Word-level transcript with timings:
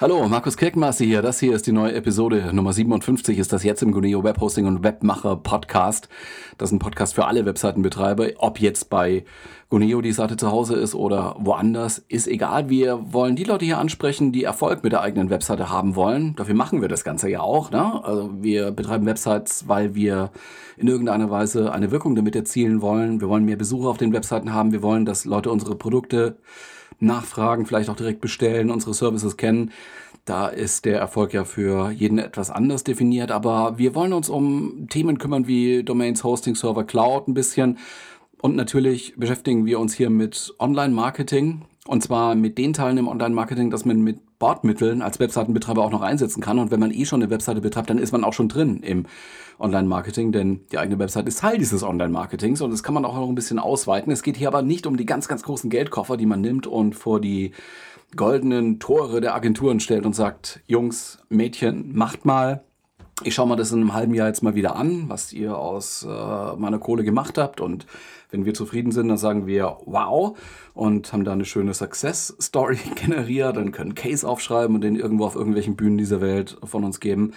Hallo, 0.00 0.26
Markus 0.28 0.56
Kirkmaße 0.56 1.04
hier. 1.04 1.20
Das 1.20 1.40
hier 1.40 1.54
ist 1.54 1.66
die 1.66 1.72
neue 1.72 1.92
Episode 1.92 2.54
Nummer 2.54 2.72
57. 2.72 3.38
Ist 3.38 3.52
das 3.52 3.64
jetzt 3.64 3.82
im 3.82 3.92
Guneo 3.92 4.24
Webhosting 4.24 4.64
und 4.64 4.82
Webmacher 4.82 5.36
Podcast. 5.36 6.08
Das 6.56 6.70
ist 6.70 6.72
ein 6.72 6.78
Podcast 6.78 7.14
für 7.14 7.26
alle 7.26 7.44
Webseitenbetreiber. 7.44 8.28
Ob 8.38 8.60
jetzt 8.60 8.88
bei 8.88 9.26
Guneo 9.68 10.00
die 10.00 10.12
Seite 10.12 10.38
zu 10.38 10.50
Hause 10.50 10.76
ist 10.76 10.94
oder 10.94 11.36
woanders, 11.38 11.98
ist 12.08 12.28
egal. 12.28 12.70
Wir 12.70 13.12
wollen 13.12 13.36
die 13.36 13.44
Leute 13.44 13.66
hier 13.66 13.76
ansprechen, 13.76 14.32
die 14.32 14.44
Erfolg 14.44 14.82
mit 14.82 14.92
der 14.92 15.02
eigenen 15.02 15.28
Webseite 15.28 15.68
haben 15.68 15.96
wollen. 15.96 16.34
Dafür 16.34 16.54
machen 16.54 16.80
wir 16.80 16.88
das 16.88 17.04
Ganze 17.04 17.28
ja 17.28 17.40
auch. 17.40 17.70
Ne? 17.70 18.02
Also 18.02 18.30
wir 18.40 18.70
betreiben 18.70 19.04
Websites, 19.04 19.68
weil 19.68 19.94
wir 19.94 20.30
in 20.78 20.88
irgendeiner 20.88 21.28
Weise 21.28 21.72
eine 21.72 21.90
Wirkung 21.90 22.14
damit 22.14 22.34
erzielen 22.34 22.80
wollen. 22.80 23.20
Wir 23.20 23.28
wollen 23.28 23.44
mehr 23.44 23.56
Besucher 23.56 23.90
auf 23.90 23.98
den 23.98 24.14
Webseiten 24.14 24.54
haben. 24.54 24.72
Wir 24.72 24.80
wollen, 24.80 25.04
dass 25.04 25.26
Leute 25.26 25.50
unsere 25.50 25.74
Produkte 25.74 26.38
nachfragen, 26.98 27.66
vielleicht 27.66 27.88
auch 27.88 27.96
direkt 27.96 28.20
bestellen, 28.20 28.70
unsere 28.70 28.94
Services 28.94 29.36
kennen. 29.36 29.70
Da 30.24 30.48
ist 30.48 30.84
der 30.84 30.98
Erfolg 30.98 31.32
ja 31.32 31.44
für 31.44 31.90
jeden 31.90 32.18
etwas 32.18 32.50
anders 32.50 32.84
definiert, 32.84 33.30
aber 33.30 33.78
wir 33.78 33.94
wollen 33.94 34.12
uns 34.12 34.28
um 34.28 34.86
Themen 34.90 35.18
kümmern 35.18 35.46
wie 35.46 35.82
Domains, 35.82 36.24
Hosting, 36.24 36.54
Server, 36.54 36.84
Cloud 36.84 37.28
ein 37.28 37.34
bisschen. 37.34 37.78
Und 38.40 38.56
natürlich 38.56 39.14
beschäftigen 39.16 39.66
wir 39.66 39.78
uns 39.78 39.94
hier 39.94 40.10
mit 40.10 40.54
Online-Marketing. 40.58 41.62
Und 41.86 42.02
zwar 42.02 42.34
mit 42.34 42.58
den 42.58 42.74
Teilen 42.74 42.98
im 42.98 43.08
Online-Marketing, 43.08 43.70
dass 43.70 43.86
man 43.86 44.02
mit 44.02 44.38
Bordmitteln 44.38 45.00
als 45.00 45.18
Webseitenbetreiber 45.18 45.82
auch 45.82 45.90
noch 45.90 46.02
einsetzen 46.02 46.42
kann. 46.42 46.58
Und 46.58 46.70
wenn 46.70 46.80
man 46.80 46.90
eh 46.90 47.06
schon 47.06 47.22
eine 47.22 47.30
Webseite 47.30 47.60
betreibt, 47.60 47.88
dann 47.88 47.98
ist 47.98 48.12
man 48.12 48.22
auch 48.22 48.34
schon 48.34 48.48
drin 48.48 48.82
im 48.82 49.06
Online-Marketing, 49.58 50.32
denn 50.32 50.60
die 50.72 50.78
eigene 50.78 50.98
Webseite 50.98 51.28
ist 51.28 51.40
Teil 51.40 51.58
dieses 51.58 51.82
Online-Marketings 51.82 52.60
und 52.60 52.70
das 52.70 52.82
kann 52.82 52.94
man 52.94 53.04
auch 53.04 53.14
noch 53.14 53.28
ein 53.28 53.34
bisschen 53.34 53.58
ausweiten. 53.58 54.12
Es 54.12 54.22
geht 54.22 54.36
hier 54.36 54.48
aber 54.48 54.62
nicht 54.62 54.86
um 54.86 54.96
die 54.96 55.06
ganz, 55.06 55.28
ganz 55.28 55.42
großen 55.42 55.70
Geldkoffer, 55.70 56.16
die 56.16 56.26
man 56.26 56.40
nimmt 56.40 56.66
und 56.66 56.94
vor 56.94 57.20
die 57.20 57.52
goldenen 58.16 58.78
Tore 58.80 59.20
der 59.20 59.34
Agenturen 59.34 59.80
stellt 59.80 60.06
und 60.06 60.14
sagt, 60.14 60.60
Jungs, 60.66 61.18
Mädchen, 61.28 61.94
macht 61.94 62.24
mal. 62.24 62.64
Ich 63.22 63.34
schaue 63.34 63.46
mal 63.46 63.56
das 63.56 63.70
in 63.72 63.80
einem 63.80 63.92
halben 63.92 64.14
Jahr 64.14 64.28
jetzt 64.28 64.42
mal 64.42 64.54
wieder 64.54 64.76
an, 64.76 65.04
was 65.08 65.32
ihr 65.32 65.56
aus 65.56 66.06
äh, 66.08 66.56
meiner 66.56 66.78
Kohle 66.78 67.04
gemacht 67.04 67.36
habt 67.36 67.60
und 67.60 67.86
wenn 68.30 68.44
wir 68.44 68.54
zufrieden 68.54 68.92
sind, 68.92 69.08
dann 69.08 69.18
sagen 69.18 69.46
wir 69.46 69.76
wow 69.84 70.38
und 70.72 71.12
haben 71.12 71.24
da 71.24 71.32
eine 71.32 71.44
schöne 71.44 71.74
Success 71.74 72.34
Story 72.40 72.78
generiert 72.94 73.56
und 73.56 73.72
können 73.72 73.94
Case 73.94 74.26
aufschreiben 74.26 74.74
und 74.74 74.82
den 74.82 74.96
irgendwo 74.96 75.26
auf 75.26 75.34
irgendwelchen 75.34 75.76
Bühnen 75.76 75.98
dieser 75.98 76.20
Welt 76.20 76.56
von 76.64 76.84
uns 76.84 77.00
geben. 77.00 77.32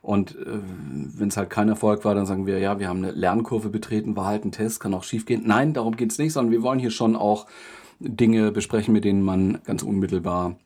Und 0.00 0.36
äh, 0.36 0.60
wenn 1.18 1.28
es 1.28 1.36
halt 1.36 1.50
kein 1.50 1.68
Erfolg 1.68 2.04
war, 2.04 2.14
dann 2.14 2.26
sagen 2.26 2.46
wir, 2.46 2.58
ja, 2.58 2.78
wir 2.78 2.88
haben 2.88 3.04
eine 3.04 3.10
Lernkurve 3.10 3.68
betreten, 3.68 4.16
war 4.16 4.26
halt 4.26 4.44
ein 4.44 4.52
Test, 4.52 4.80
kann 4.80 4.94
auch 4.94 5.02
schiefgehen. 5.02 5.42
Nein, 5.44 5.74
darum 5.74 5.96
geht's 5.96 6.18
nicht, 6.18 6.32
sondern 6.32 6.52
wir 6.52 6.62
wollen 6.62 6.78
hier 6.78 6.92
schon 6.92 7.16
auch 7.16 7.46
Dinge 7.98 8.52
besprechen, 8.52 8.94
mit 8.94 9.04
denen 9.04 9.22
man 9.22 9.58
ganz 9.64 9.82
unmittelbar 9.82 10.56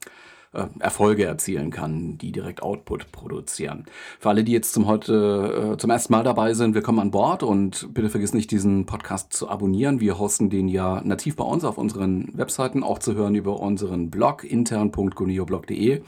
äh, 0.52 0.66
Erfolge 0.78 1.24
erzielen 1.24 1.70
kann, 1.70 2.18
die 2.18 2.32
direkt 2.32 2.62
Output 2.62 3.12
produzieren. 3.12 3.84
Für 4.18 4.30
alle, 4.30 4.44
die 4.44 4.52
jetzt 4.52 4.72
zum 4.72 4.86
heute 4.86 5.74
äh, 5.74 5.76
zum 5.76 5.90
ersten 5.90 6.12
Mal 6.12 6.24
dabei 6.24 6.54
sind, 6.54 6.74
willkommen 6.74 6.98
an 6.98 7.10
Bord 7.10 7.42
und 7.42 7.92
bitte 7.94 8.10
vergiss 8.10 8.34
nicht, 8.34 8.50
diesen 8.50 8.86
Podcast 8.86 9.32
zu 9.32 9.48
abonnieren. 9.48 10.00
Wir 10.00 10.18
hosten 10.18 10.50
den 10.50 10.68
ja 10.68 11.00
nativ 11.04 11.36
bei 11.36 11.44
uns 11.44 11.64
auf 11.64 11.78
unseren 11.78 12.36
Webseiten, 12.36 12.82
auch 12.82 12.98
zu 12.98 13.14
hören 13.14 13.34
über 13.34 13.60
unseren 13.60 14.10
Blog 14.10 14.44
intern.guneoblog.de 14.44 16.02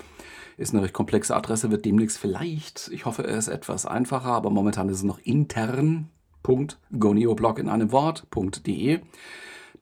ist 0.59 0.75
eine 0.75 0.83
recht 0.83 0.93
komplexe 0.95 1.37
Adresse, 1.37 1.71
wird 1.71 1.85
demnächst 1.85 2.19
vielleicht, 2.19 2.91
ich 2.93 3.07
hoffe, 3.07 3.23
ist 3.23 3.47
etwas 3.49 3.87
einfacher, 3.87 4.33
aber 4.33 4.51
momentan 4.51 4.89
ist 4.89 4.99
es 4.99 5.03
noch 5.03 5.19
intern.goneoblog 5.19 7.59
in 7.59 7.69
einem 7.69 7.93
Wort.de. 7.93 9.01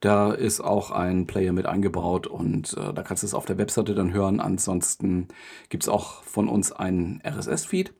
Da 0.00 0.32
ist 0.32 0.60
auch 0.60 0.90
ein 0.90 1.26
Player 1.26 1.52
mit 1.52 1.66
eingebaut 1.66 2.26
und 2.26 2.74
äh, 2.76 2.94
da 2.94 3.02
kannst 3.02 3.22
du 3.22 3.26
es 3.26 3.34
auf 3.34 3.44
der 3.44 3.58
Webseite 3.58 3.94
dann 3.94 4.12
hören. 4.14 4.40
Ansonsten 4.40 5.28
gibt 5.68 5.84
es 5.84 5.88
auch 5.88 6.22
von 6.24 6.48
uns 6.48 6.72
einen 6.72 7.20
RSS-Feed. 7.22 7.92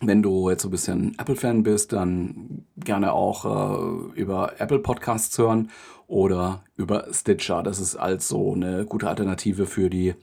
Wenn 0.00 0.22
du 0.22 0.48
jetzt 0.48 0.62
so 0.62 0.68
ein 0.68 0.70
bisschen 0.70 1.16
Apple-Fan 1.18 1.64
bist, 1.64 1.92
dann 1.92 2.64
gerne 2.76 3.12
auch 3.12 4.12
äh, 4.14 4.20
über 4.20 4.60
Apple 4.60 4.78
Podcasts 4.78 5.36
hören 5.38 5.70
oder 6.06 6.62
über 6.76 7.06
Stitcher. 7.12 7.62
Das 7.62 7.80
ist 7.80 7.96
also 7.96 8.54
eine 8.54 8.86
gute 8.86 9.08
Alternative 9.08 9.66
für 9.66 9.90
die 9.90 10.14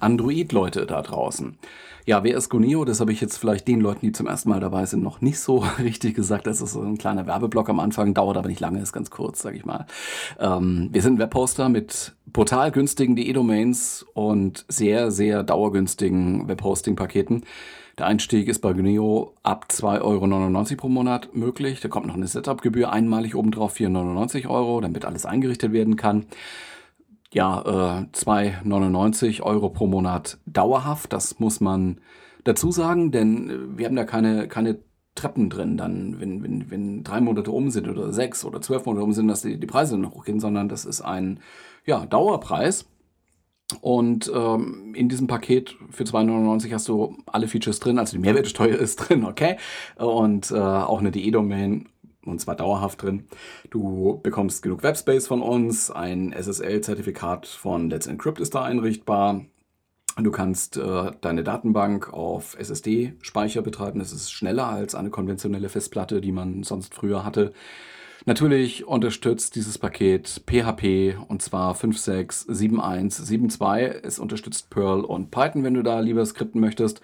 Android-Leute 0.00 0.86
da 0.86 1.02
draußen. 1.02 1.58
Ja, 2.06 2.22
wer 2.22 2.36
ist 2.36 2.50
Guneo? 2.50 2.84
Das 2.84 3.00
habe 3.00 3.10
ich 3.10 3.20
jetzt 3.20 3.36
vielleicht 3.36 3.66
den 3.66 3.80
Leuten, 3.80 4.06
die 4.06 4.12
zum 4.12 4.28
ersten 4.28 4.48
Mal 4.48 4.60
dabei 4.60 4.86
sind, 4.86 5.02
noch 5.02 5.20
nicht 5.20 5.40
so 5.40 5.58
richtig 5.80 6.14
gesagt. 6.14 6.46
Das 6.46 6.60
ist 6.60 6.72
so 6.72 6.80
ein 6.80 6.98
kleiner 6.98 7.26
Werbeblock 7.26 7.68
am 7.68 7.80
Anfang, 7.80 8.14
dauert 8.14 8.36
aber 8.36 8.48
nicht 8.48 8.60
lange, 8.60 8.80
ist 8.80 8.92
ganz 8.92 9.10
kurz, 9.10 9.42
sage 9.42 9.56
ich 9.56 9.64
mal. 9.64 9.86
Ähm, 10.38 10.88
wir 10.92 11.02
sind 11.02 11.14
ein 11.14 11.18
Webposter 11.18 11.68
mit 11.68 12.14
brutal 12.26 12.70
günstigen 12.70 13.16
DE-Domains 13.16 14.06
und 14.14 14.64
sehr, 14.68 15.10
sehr 15.10 15.42
dauergünstigen 15.42 16.46
Webhosting-Paketen. 16.46 17.42
Der 17.98 18.06
Einstieg 18.06 18.48
ist 18.48 18.58
bei 18.60 18.74
Guneo 18.74 19.32
ab 19.42 19.68
2,99 19.70 20.02
Euro 20.02 20.76
pro 20.76 20.88
Monat 20.90 21.34
möglich. 21.34 21.80
Da 21.80 21.88
kommt 21.88 22.06
noch 22.06 22.14
eine 22.14 22.26
Setup-Gebühr 22.26 22.92
einmalig 22.92 23.34
obendrauf, 23.34 23.76
4,99 23.76 24.48
Euro, 24.48 24.80
damit 24.82 25.06
alles 25.06 25.24
eingerichtet 25.24 25.72
werden 25.72 25.96
kann. 25.96 26.26
Ja, 27.32 28.02
äh, 28.02 28.06
2,99 28.12 29.40
Euro 29.42 29.70
pro 29.70 29.86
Monat 29.86 30.38
dauerhaft. 30.44 31.12
Das 31.14 31.38
muss 31.38 31.60
man 31.60 32.00
dazu 32.44 32.70
sagen, 32.70 33.12
denn 33.12 33.50
äh, 33.50 33.78
wir 33.78 33.86
haben 33.86 33.96
da 33.96 34.04
keine, 34.04 34.46
keine 34.46 34.78
Treppen 35.14 35.48
drin, 35.48 35.78
dann, 35.78 36.20
wenn, 36.20 36.42
wenn, 36.42 36.70
wenn 36.70 37.02
drei 37.02 37.22
Monate 37.22 37.50
um 37.50 37.70
sind 37.70 37.88
oder 37.88 38.12
sechs 38.12 38.44
oder 38.44 38.60
zwölf 38.60 38.84
Monate 38.84 39.04
um 39.04 39.12
sind, 39.12 39.28
dass 39.28 39.40
die, 39.40 39.58
die 39.58 39.66
Preise 39.66 39.96
noch 39.96 40.14
hochgehen, 40.14 40.40
sondern 40.40 40.68
das 40.68 40.84
ist 40.84 41.00
ein 41.00 41.40
ja, 41.86 42.04
Dauerpreis. 42.04 42.84
Und 43.80 44.30
ähm, 44.32 44.94
in 44.94 45.08
diesem 45.08 45.26
Paket 45.26 45.76
für 45.90 46.04
2,99 46.04 46.72
hast 46.72 46.88
du 46.88 47.16
alle 47.26 47.48
Features 47.48 47.80
drin, 47.80 47.98
also 47.98 48.16
die 48.16 48.22
Mehrwertsteuer 48.22 48.76
ist 48.78 48.96
drin, 48.96 49.24
okay? 49.24 49.56
Und 49.96 50.50
äh, 50.52 50.54
auch 50.54 51.00
eine 51.00 51.10
DE-Domain 51.10 51.88
und 52.24 52.40
zwar 52.40 52.56
dauerhaft 52.56 53.02
drin. 53.02 53.24
Du 53.70 54.20
bekommst 54.22 54.62
genug 54.62 54.82
Webspace 54.82 55.26
von 55.26 55.42
uns, 55.42 55.90
ein 55.90 56.32
SSL-Zertifikat 56.32 57.46
von 57.46 57.90
Let's 57.90 58.06
Encrypt 58.06 58.40
ist 58.40 58.54
da 58.54 58.64
einrichtbar. 58.64 59.44
Du 60.18 60.30
kannst 60.30 60.76
äh, 60.78 61.10
deine 61.20 61.44
Datenbank 61.44 62.12
auf 62.12 62.58
SSD-Speicher 62.58 63.62
betreiben. 63.62 63.98
Das 63.98 64.12
ist 64.12 64.32
schneller 64.32 64.66
als 64.66 64.94
eine 64.94 65.10
konventionelle 65.10 65.68
Festplatte, 65.68 66.20
die 66.20 66.32
man 66.32 66.62
sonst 66.62 66.94
früher 66.94 67.24
hatte. 67.24 67.52
Natürlich 68.28 68.84
unterstützt 68.84 69.54
dieses 69.54 69.78
Paket 69.78 70.42
PHP 70.46 71.16
und 71.28 71.42
zwar 71.42 71.76
5.6, 71.76 72.48
7.1, 72.48 73.22
7.2. 73.24 74.02
Es 74.02 74.18
unterstützt 74.18 74.68
Perl 74.68 75.04
und 75.04 75.30
Python, 75.30 75.62
wenn 75.62 75.74
du 75.74 75.84
da 75.84 76.00
lieber 76.00 76.26
skripten 76.26 76.60
möchtest. 76.60 77.00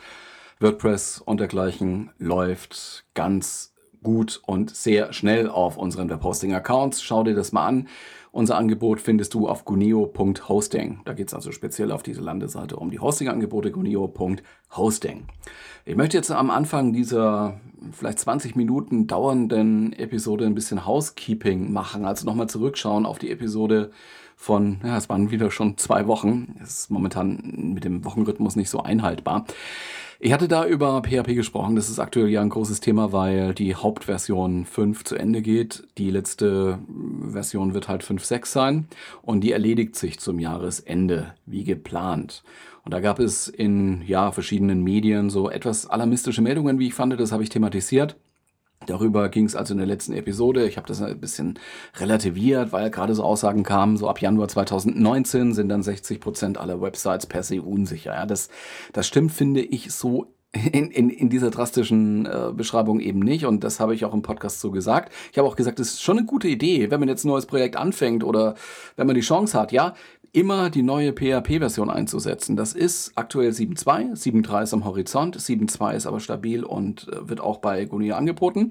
WordPress 0.59 1.23
und 1.25 1.39
dergleichen 1.39 2.11
läuft 2.19 3.05
ganz 3.15 3.73
gut 4.03 4.43
und 4.47 4.75
sehr 4.75 5.13
schnell 5.13 5.49
auf 5.49 5.77
unseren 5.77 6.11
Webhosting-Accounts. 6.11 7.05
Schau 7.05 7.23
dir 7.23 7.37
das 7.37 7.53
mal 7.53 7.69
an. 7.69 7.89
Unser 8.33 8.57
Angebot 8.57 8.99
findest 8.99 9.35
du 9.35 9.47
auf 9.47 9.67
guneo.hosting. 9.67 11.03
Da 11.05 11.13
geht 11.13 11.29
es 11.29 11.35
also 11.35 11.53
speziell 11.53 11.93
auf 11.93 12.03
diese 12.03 12.23
Landeseite 12.23 12.77
um 12.77 12.91
die 12.91 12.99
Hosting-Angebote 12.99 13.71
guneo.hosting. 13.71 15.27
Ich 15.85 15.97
möchte 15.97 16.17
jetzt 16.17 16.31
am 16.31 16.51
Anfang 16.51 16.95
dieser 16.95 17.61
vielleicht 17.91 18.21
20 18.21 18.57
Minuten 18.57 19.07
dauernden 19.07 19.93
Episode 19.93 20.47
ein 20.47 20.55
bisschen 20.55 20.87
Housekeeping 20.87 21.73
machen, 21.73 22.07
also 22.07 22.25
nochmal 22.25 22.49
zurückschauen 22.49 23.05
auf 23.05 23.19
die 23.19 23.31
Episode 23.31 23.91
von, 24.43 24.81
ja, 24.85 24.97
es 24.97 25.09
waren 25.09 25.31
wieder 25.31 25.51
schon 25.51 25.79
zwei 25.79 26.07
Wochen. 26.07 26.57
Das 26.59 26.81
ist 26.81 26.91
momentan 26.91 27.73
mit 27.75 27.85
dem 27.85 28.05
Wochenrhythmus 28.05 28.57
nicht 28.57 28.71
so 28.71 28.83
einhaltbar. 28.83 29.47
Ich 30.25 30.33
hatte 30.33 30.47
da 30.47 30.67
über 30.67 31.03
PHP 31.03 31.35
gesprochen. 31.35 31.75
Das 31.75 31.89
ist 31.89 31.99
aktuell 31.99 32.29
ja 32.29 32.43
ein 32.43 32.49
großes 32.49 32.81
Thema, 32.81 33.13
weil 33.13 33.55
die 33.55 33.75
Hauptversion 33.75 34.67
5 34.67 35.05
zu 35.05 35.17
Ende 35.17 35.43
geht. 35.43 35.87
Die 35.99 36.11
letzte 36.11 36.79
Version 37.29 37.75
wird 37.75 37.89
halt 37.89 38.05
5.6 38.05 38.47
sein 38.47 38.89
und 39.23 39.41
die 39.43 39.53
erledigt 39.53 39.97
sich 39.97 40.21
zum 40.21 40.39
Jahresende, 40.39 41.35
wie 41.47 41.65
geplant. 41.65 42.45
Und 42.85 42.95
da 42.95 43.01
gab 43.01 43.21
es 43.21 43.49
in 43.49 44.03
ja, 44.07 44.33
verschiedenen 44.33 44.83
Medien 44.83 45.31
so 45.31 45.51
etwas 45.51 45.87
alarmistische 45.87 46.43
Meldungen, 46.43 46.79
wie 46.79 46.89
ich 46.89 46.95
fand. 46.95 47.19
Das 47.19 47.33
habe 47.33 47.43
ich 47.43 47.49
thematisiert. 47.49 48.17
Darüber 48.87 49.29
ging 49.29 49.47
es 49.47 49.57
also 49.57 49.75
in 49.75 49.79
der 49.79 49.87
letzten 49.87 50.13
Episode. 50.13 50.67
Ich 50.67 50.77
habe 50.77 50.87
das 50.87 51.03
ein 51.03 51.21
bisschen 51.21 51.59
relativiert, 51.97 52.73
weil 52.73 52.91
gerade 52.91 53.15
so 53.15 53.23
Aussagen 53.23 53.63
kamen, 53.63 53.97
so 53.97 54.09
ab 54.09 54.21
Januar 54.21 54.49
2019 54.49 55.55
sind 55.55 55.69
dann 55.69 55.83
60 55.83 56.21
Prozent 56.21 56.59
aller 56.59 56.81
Websites 56.81 57.27
per 57.27 57.43
se 57.43 57.63
unsicher. 57.63 58.15
Ja, 58.15 58.27
das, 58.27 58.49
das 58.93 59.07
stimmt, 59.07 59.33
finde 59.33 59.61
ich, 59.61 59.93
so 59.93 60.27
in, 60.53 60.91
in, 60.91 61.09
in 61.09 61.31
dieser 61.31 61.51
drastischen 61.51 62.27
äh, 62.27 62.53
Beschreibung 62.55 63.01
eben 63.01 63.21
nicht. 63.21 63.47
Und 63.47 63.65
das 63.65 63.81
habe 63.81 63.95
ich 63.95 64.05
auch 64.05 64.13
im 64.13 64.23
Podcast 64.23 64.61
so 64.61 64.71
gesagt. 64.71 65.13
Ich 65.33 65.39
habe 65.39 65.49
auch 65.49 65.57
gesagt, 65.57 65.81
es 65.81 65.95
ist 65.95 66.03
schon 66.03 66.19
eine 66.19 66.27
gute 66.27 66.49
Idee, 66.49 66.91
wenn 66.91 67.01
man 67.01 67.09
jetzt 67.09 67.25
ein 67.25 67.29
neues 67.29 67.47
Projekt 67.47 67.77
anfängt 67.77 68.23
oder 68.23 68.55
wenn 68.97 69.07
man 69.07 69.17
die 69.17 69.23
Chance 69.23 69.59
hat, 69.59 69.73
ja, 69.73 69.95
immer 70.33 70.71
die 70.71 70.83
neue 70.83 71.13
PHP-Version 71.13 71.91
einzusetzen. 71.91 72.57
Das 72.57 72.73
ist 72.73 73.13
aktuell 73.17 73.51
7.2, 73.51 74.13
7.3 74.13 74.63
ist 74.63 74.75
am 74.75 74.85
Horizont, 74.85 75.37
7.2 75.37 75.95
ist 75.95 76.07
aber 76.07 76.21
stabil 76.21 76.65
und 76.65 77.09
äh, 77.09 77.29
wird 77.29 77.41
auch 77.41 77.59
bei 77.59 77.85
Gonia 77.85 78.17
angeboten. 78.17 78.71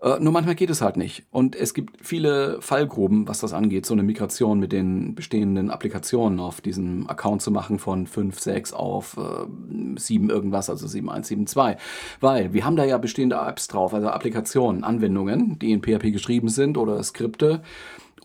Äh, 0.00 0.20
nur 0.20 0.32
manchmal 0.32 0.54
geht 0.54 0.70
es 0.70 0.80
halt 0.80 0.96
nicht. 0.96 1.24
Und 1.30 1.54
es 1.54 1.74
gibt 1.74 2.04
viele 2.04 2.60
Fallgruben, 2.60 3.28
was 3.28 3.40
das 3.40 3.52
angeht, 3.52 3.84
so 3.84 3.94
eine 3.94 4.02
Migration 4.02 4.58
mit 4.58 4.72
den 4.72 5.14
bestehenden 5.14 5.70
Applikationen 5.70 6.40
auf 6.40 6.62
diesem 6.62 7.08
Account 7.08 7.42
zu 7.42 7.50
machen 7.50 7.78
von 7.78 8.06
5, 8.06 8.38
6 8.38 8.72
auf 8.72 9.18
äh, 9.18 9.98
7 9.98 10.30
irgendwas, 10.30 10.70
also 10.70 10.86
7, 10.86 11.10
1, 11.10 11.28
7, 11.28 11.46
2. 11.46 11.76
Weil 12.20 12.52
wir 12.54 12.64
haben 12.64 12.76
da 12.76 12.84
ja 12.84 12.96
bestehende 12.96 13.36
Apps 13.36 13.68
drauf, 13.68 13.92
also 13.92 14.08
Applikationen, 14.08 14.84
Anwendungen, 14.84 15.58
die 15.58 15.72
in 15.72 15.82
PHP 15.82 16.12
geschrieben 16.12 16.48
sind 16.48 16.78
oder 16.78 17.02
Skripte. 17.02 17.62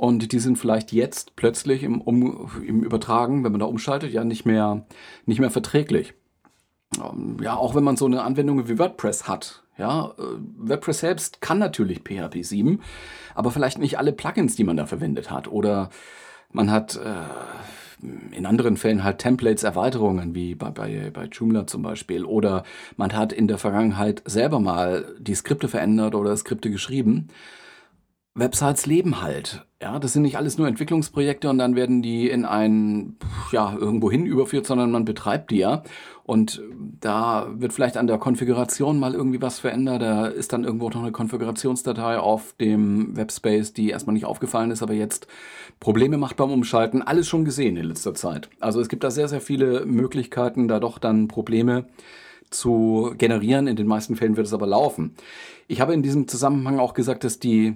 Und 0.01 0.31
die 0.31 0.39
sind 0.39 0.57
vielleicht 0.57 0.91
jetzt 0.91 1.35
plötzlich 1.35 1.83
im, 1.83 2.01
um, 2.01 2.49
im 2.65 2.81
Übertragen, 2.81 3.43
wenn 3.43 3.51
man 3.51 3.59
da 3.59 3.67
umschaltet, 3.67 4.11
ja 4.11 4.23
nicht 4.23 4.47
mehr, 4.47 4.83
nicht 5.27 5.39
mehr 5.39 5.51
verträglich. 5.51 6.15
Ähm, 6.97 7.37
ja, 7.39 7.55
auch 7.55 7.75
wenn 7.75 7.83
man 7.83 7.97
so 7.97 8.07
eine 8.07 8.23
Anwendung 8.23 8.67
wie 8.67 8.79
WordPress 8.79 9.27
hat, 9.27 9.61
ja, 9.77 10.07
äh, 10.17 10.23
WordPress 10.57 11.01
selbst 11.01 11.39
kann 11.41 11.59
natürlich 11.59 11.99
PHP 11.99 12.43
7, 12.43 12.81
aber 13.35 13.51
vielleicht 13.51 13.77
nicht 13.77 13.99
alle 13.99 14.11
Plugins, 14.11 14.55
die 14.55 14.63
man 14.63 14.75
da 14.75 14.87
verwendet 14.87 15.29
hat. 15.29 15.47
Oder 15.47 15.91
man 16.51 16.71
hat 16.71 16.95
äh, 16.95 18.35
in 18.35 18.47
anderen 18.47 18.77
Fällen 18.77 19.03
halt 19.03 19.19
Templates, 19.19 19.61
Erweiterungen, 19.61 20.33
wie 20.33 20.55
bei, 20.55 20.71
bei, 20.71 21.11
bei 21.13 21.25
Joomla 21.25 21.67
zum 21.67 21.83
Beispiel. 21.83 22.25
Oder 22.25 22.63
man 22.97 23.15
hat 23.15 23.33
in 23.33 23.47
der 23.47 23.59
Vergangenheit 23.59 24.23
selber 24.25 24.59
mal 24.59 25.05
die 25.19 25.35
Skripte 25.35 25.67
verändert 25.67 26.15
oder 26.15 26.35
Skripte 26.35 26.71
geschrieben. 26.71 27.27
Websites 28.33 28.85
leben 28.85 29.21
halt. 29.21 29.65
Ja, 29.81 29.99
das 29.99 30.13
sind 30.13 30.21
nicht 30.21 30.37
alles 30.37 30.57
nur 30.57 30.67
Entwicklungsprojekte 30.67 31.49
und 31.49 31.57
dann 31.57 31.75
werden 31.75 32.01
die 32.01 32.29
in 32.29 32.45
ein, 32.45 33.17
ja, 33.51 33.75
irgendwo 33.77 34.09
hin 34.09 34.25
überführt, 34.25 34.65
sondern 34.65 34.91
man 34.91 35.05
betreibt 35.05 35.51
die 35.51 35.57
ja. 35.57 35.83
Und 36.23 36.61
da 37.01 37.47
wird 37.51 37.73
vielleicht 37.73 37.97
an 37.97 38.07
der 38.07 38.19
Konfiguration 38.19 38.99
mal 38.99 39.15
irgendwie 39.15 39.41
was 39.41 39.59
verändert. 39.59 40.01
Da 40.01 40.27
ist 40.27 40.53
dann 40.53 40.63
irgendwo 40.63 40.87
noch 40.89 41.01
eine 41.01 41.11
Konfigurationsdatei 41.11 42.19
auf 42.19 42.53
dem 42.53 43.17
Webspace, 43.17 43.73
die 43.73 43.89
erstmal 43.89 44.13
nicht 44.13 44.25
aufgefallen 44.25 44.71
ist, 44.71 44.83
aber 44.83 44.93
jetzt 44.93 45.27
Probleme 45.81 46.17
macht 46.17 46.37
beim 46.37 46.51
Umschalten. 46.51 47.01
Alles 47.01 47.27
schon 47.27 47.43
gesehen 47.43 47.75
in 47.75 47.85
letzter 47.85 48.13
Zeit. 48.13 48.49
Also 48.59 48.79
es 48.79 48.87
gibt 48.87 49.03
da 49.03 49.11
sehr, 49.11 49.27
sehr 49.27 49.41
viele 49.41 49.85
Möglichkeiten, 49.85 50.69
da 50.69 50.79
doch 50.79 50.99
dann 50.99 51.27
Probleme 51.27 51.85
zu 52.49 53.13
generieren. 53.17 53.67
In 53.67 53.75
den 53.75 53.87
meisten 53.87 54.15
Fällen 54.15 54.37
wird 54.37 54.47
es 54.47 54.53
aber 54.53 54.67
laufen. 54.67 55.15
Ich 55.67 55.81
habe 55.81 55.93
in 55.93 56.03
diesem 56.03 56.27
Zusammenhang 56.27 56.79
auch 56.79 56.93
gesagt, 56.93 57.23
dass 57.23 57.39
die 57.39 57.75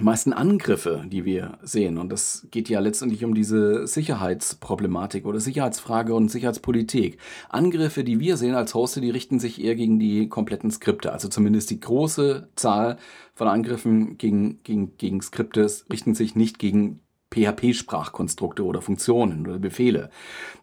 meisten 0.00 0.32
Angriffe, 0.32 1.04
die 1.06 1.24
wir 1.24 1.58
sehen, 1.62 1.98
und 1.98 2.10
das 2.10 2.46
geht 2.50 2.68
ja 2.68 2.80
letztendlich 2.80 3.24
um 3.24 3.34
diese 3.34 3.86
Sicherheitsproblematik 3.86 5.26
oder 5.26 5.38
Sicherheitsfrage 5.38 6.14
und 6.14 6.30
Sicherheitspolitik. 6.30 7.18
Angriffe, 7.50 8.02
die 8.02 8.18
wir 8.18 8.36
sehen 8.36 8.54
als 8.54 8.74
Hoste, 8.74 9.00
die 9.00 9.10
richten 9.10 9.38
sich 9.38 9.62
eher 9.62 9.74
gegen 9.74 9.98
die 9.98 10.28
kompletten 10.28 10.70
Skripte. 10.70 11.12
Also 11.12 11.28
zumindest 11.28 11.70
die 11.70 11.80
große 11.80 12.48
Zahl 12.56 12.96
von 13.34 13.48
Angriffen 13.48 14.16
gegen, 14.16 14.62
gegen, 14.62 14.96
gegen 14.96 15.20
Skripte 15.20 15.70
richten 15.90 16.14
sich 16.14 16.36
nicht 16.36 16.58
gegen 16.58 17.00
PHP-Sprachkonstrukte 17.32 18.64
oder 18.64 18.82
Funktionen 18.82 19.46
oder 19.46 19.58
Befehle. 19.58 20.10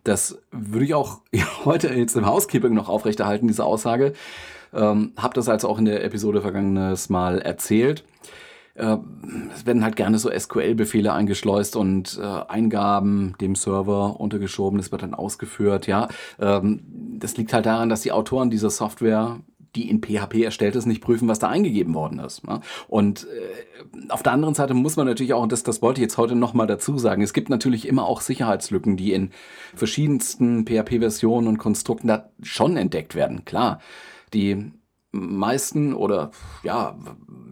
Das 0.03 0.39
würde 0.51 0.85
ich 0.85 0.93
auch 0.93 1.21
heute 1.65 1.89
jetzt 1.89 2.15
im 2.15 2.25
Housekeeping 2.25 2.73
noch 2.73 2.89
aufrechterhalten, 2.89 3.47
diese 3.47 3.65
Aussage. 3.65 4.13
Ähm, 4.73 5.13
hab 5.17 5.33
das 5.33 5.49
also 5.49 5.67
auch 5.67 5.79
in 5.79 5.85
der 5.85 6.03
Episode 6.03 6.41
vergangenes 6.41 7.09
Mal 7.09 7.39
erzählt. 7.39 8.03
Äh, 8.79 8.97
es 9.53 9.65
werden 9.65 9.83
halt 9.83 9.95
gerne 9.95 10.17
so 10.17 10.31
SQL-Befehle 10.31 11.13
eingeschleust 11.13 11.75
und 11.75 12.19
äh, 12.21 12.25
Eingaben 12.25 13.35
dem 13.41 13.55
Server 13.55 14.19
untergeschoben. 14.19 14.79
Das 14.79 14.91
wird 14.91 15.03
dann 15.03 15.13
ausgeführt. 15.13 15.87
Ja, 15.87 16.07
ähm, 16.39 16.81
das 17.19 17.37
liegt 17.37 17.53
halt 17.53 17.65
daran, 17.65 17.89
dass 17.89 18.01
die 18.01 18.11
Autoren 18.11 18.49
dieser 18.49 18.69
Software 18.69 19.39
die 19.75 19.89
in 19.89 20.01
PHP 20.01 20.43
erstellt 20.43 20.75
ist, 20.75 20.85
nicht 20.85 21.01
prüfen, 21.01 21.27
was 21.27 21.39
da 21.39 21.47
eingegeben 21.47 21.93
worden 21.93 22.19
ist. 22.19 22.45
Ne? 22.47 22.61
Und 22.87 23.27
äh, 23.27 24.09
auf 24.09 24.23
der 24.23 24.31
anderen 24.33 24.55
Seite 24.55 24.73
muss 24.73 24.95
man 24.95 25.05
natürlich 25.05 25.33
auch, 25.33 25.43
und 25.43 25.51
das, 25.51 25.63
das 25.63 25.81
wollte 25.81 26.01
ich 26.01 26.03
jetzt 26.03 26.17
heute 26.17 26.35
nochmal 26.35 26.67
dazu 26.67 26.97
sagen, 26.97 27.21
es 27.21 27.33
gibt 27.33 27.49
natürlich 27.49 27.87
immer 27.87 28.05
auch 28.05 28.21
Sicherheitslücken, 28.21 28.97
die 28.97 29.13
in 29.13 29.29
verschiedensten 29.75 30.65
PHP-Versionen 30.65 31.47
und 31.47 31.57
Konstrukten 31.59 32.07
da 32.07 32.29
schon 32.41 32.77
entdeckt 32.77 33.13
werden. 33.13 33.45
Klar, 33.45 33.79
die 34.33 34.71
meisten 35.11 35.93
oder 35.93 36.31
ja, 36.63 36.97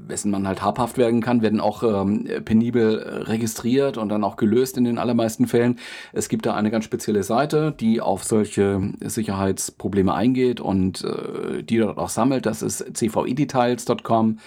wessen 0.08 0.32
man 0.32 0.48
halt 0.48 0.62
habhaft 0.62 0.98
werden 0.98 1.22
kann, 1.22 1.42
werden 1.42 1.60
auch 1.60 1.84
ähm, 1.84 2.28
penibel 2.46 3.24
registriert 3.26 3.98
und 3.98 4.10
dann 4.10 4.24
auch 4.24 4.36
gelöst 4.36 4.78
in 4.78 4.84
den 4.84 4.98
allermeisten 4.98 5.48
Fällen. 5.48 5.80
Es 6.14 6.30
gibt 6.30 6.46
da 6.46 6.54
eine 6.54 6.72
ganz 6.72 6.86
spezielle 6.86 7.24
Seite, 7.24 7.74
die 7.80 8.02
auf 8.02 8.24
solche 8.24 8.94
Sicherheitsprobleme 9.02 10.14
eingeht 10.14 10.60
und 10.60 11.04
äh, 11.04 11.64
die 11.64 11.78
dort 11.78 11.98
auch 11.98 12.10
sammelt. 12.10 12.46
Das 12.46 12.62
ist 12.62 12.86
cvidetails.com. 12.96 14.40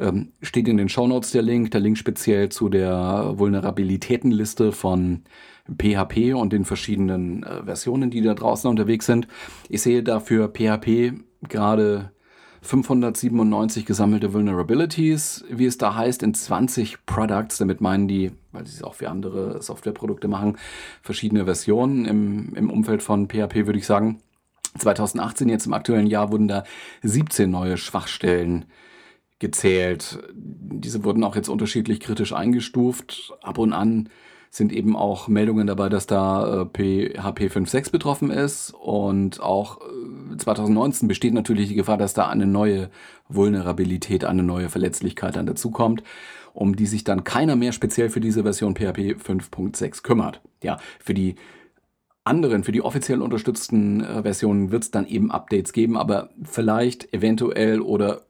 Ähm, 0.00 0.32
steht 0.40 0.68
in 0.68 0.78
den 0.78 0.88
Shownotes 0.88 1.32
der 1.32 1.42
Link, 1.42 1.70
der 1.70 1.80
Link 1.80 1.98
speziell 1.98 2.48
zu 2.48 2.68
der 2.68 3.34
Vulnerabilitätenliste 3.36 4.72
von 4.72 5.22
PHP 5.68 6.34
und 6.34 6.52
den 6.52 6.64
verschiedenen 6.64 7.42
äh, 7.44 7.64
Versionen, 7.64 8.10
die 8.10 8.22
da 8.22 8.34
draußen 8.34 8.68
unterwegs 8.68 9.06
sind. 9.06 9.28
Ich 9.68 9.82
sehe 9.82 10.02
dafür 10.02 10.48
PHP 10.48 11.12
gerade 11.48 12.10
597 12.62 13.84
gesammelte 13.84 14.32
Vulnerabilities, 14.32 15.44
wie 15.50 15.66
es 15.66 15.78
da 15.78 15.96
heißt, 15.96 16.22
in 16.22 16.32
20 16.32 17.04
Products. 17.06 17.58
Damit 17.58 17.80
meinen 17.80 18.06
die, 18.06 18.30
weil 18.52 18.66
sie 18.66 18.76
es 18.76 18.84
auch 18.84 18.94
für 18.94 19.10
andere 19.10 19.60
Softwareprodukte 19.60 20.28
machen, 20.28 20.56
verschiedene 21.02 21.44
Versionen 21.44 22.04
im, 22.04 22.54
im 22.54 22.70
Umfeld 22.70 23.02
von 23.02 23.28
PHP, 23.28 23.66
würde 23.66 23.78
ich 23.78 23.86
sagen. 23.86 24.20
2018, 24.78 25.48
jetzt 25.48 25.66
im 25.66 25.74
aktuellen 25.74 26.06
Jahr, 26.06 26.32
wurden 26.32 26.48
da 26.48 26.64
17 27.02 27.50
neue 27.50 27.76
Schwachstellen 27.76 28.64
gezählt. 29.38 30.20
Diese 30.32 31.04
wurden 31.04 31.24
auch 31.24 31.36
jetzt 31.36 31.48
unterschiedlich 31.48 32.00
kritisch 32.00 32.32
eingestuft. 32.32 33.34
Ab 33.42 33.58
und 33.58 33.72
an 33.72 34.08
sind 34.50 34.72
eben 34.72 34.96
auch 34.96 35.28
Meldungen 35.28 35.66
dabei, 35.66 35.88
dass 35.88 36.06
da 36.06 36.62
äh, 36.62 36.64
PHP 36.66 37.50
5.6 37.50 37.90
betroffen 37.90 38.30
ist 38.30 38.72
und 38.74 39.40
auch 39.40 39.80
äh, 39.80 39.84
2019 40.42 41.08
besteht 41.08 41.34
natürlich 41.34 41.68
die 41.68 41.74
Gefahr, 41.74 41.96
dass 41.96 42.14
da 42.14 42.28
eine 42.28 42.46
neue 42.46 42.90
Vulnerabilität, 43.28 44.24
eine 44.24 44.42
neue 44.42 44.68
Verletzlichkeit 44.68 45.36
dann 45.36 45.46
dazukommt, 45.46 46.02
um 46.54 46.76
die 46.76 46.86
sich 46.86 47.04
dann 47.04 47.24
keiner 47.24 47.56
mehr 47.56 47.72
speziell 47.72 48.10
für 48.10 48.20
diese 48.20 48.42
Version 48.42 48.74
PHP 48.74 49.16
5.6 49.16 50.02
kümmert. 50.02 50.40
Ja, 50.62 50.78
für 51.00 51.14
die 51.14 51.36
anderen, 52.24 52.62
für 52.64 52.72
die 52.72 52.82
offiziell 52.82 53.20
unterstützten 53.20 54.02
äh, 54.04 54.22
Versionen 54.22 54.70
wird 54.70 54.84
es 54.84 54.90
dann 54.90 55.06
eben 55.06 55.30
Updates 55.30 55.72
geben, 55.72 55.96
aber 55.96 56.30
vielleicht 56.44 57.12
eventuell 57.12 57.80
oder 57.80 58.22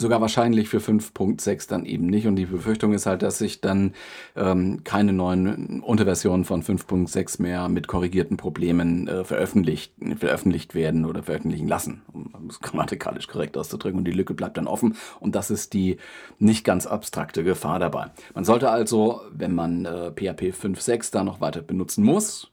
sogar 0.00 0.20
wahrscheinlich 0.20 0.68
für 0.68 0.78
5.6 0.78 1.68
dann 1.68 1.84
eben 1.84 2.06
nicht. 2.06 2.26
Und 2.26 2.36
die 2.36 2.46
Befürchtung 2.46 2.92
ist 2.92 3.06
halt, 3.06 3.22
dass 3.22 3.38
sich 3.38 3.60
dann 3.60 3.94
ähm, 4.36 4.84
keine 4.84 5.12
neuen 5.12 5.80
Unterversionen 5.80 6.44
von 6.44 6.62
5.6 6.62 7.42
mehr 7.42 7.68
mit 7.68 7.88
korrigierten 7.88 8.36
Problemen 8.36 9.08
äh, 9.08 9.24
veröffentlicht, 9.24 9.92
veröffentlicht 10.16 10.74
werden 10.76 11.04
oder 11.04 11.24
veröffentlichen 11.24 11.66
lassen, 11.66 12.02
um 12.12 12.48
es 12.48 12.60
grammatikalisch 12.60 13.26
korrekt 13.26 13.56
auszudrücken. 13.56 13.98
Und 13.98 14.04
die 14.04 14.12
Lücke 14.12 14.34
bleibt 14.34 14.56
dann 14.56 14.68
offen. 14.68 14.96
Und 15.18 15.34
das 15.34 15.50
ist 15.50 15.72
die 15.72 15.96
nicht 16.38 16.64
ganz 16.64 16.86
abstrakte 16.86 17.42
Gefahr 17.42 17.80
dabei. 17.80 18.12
Man 18.34 18.44
sollte 18.44 18.70
also, 18.70 19.22
wenn 19.32 19.54
man 19.54 19.84
äh, 19.84 20.12
PHP 20.12 20.54
5.6 20.54 21.10
da 21.10 21.24
noch 21.24 21.40
weiter 21.40 21.60
benutzen 21.62 22.04
muss, 22.04 22.52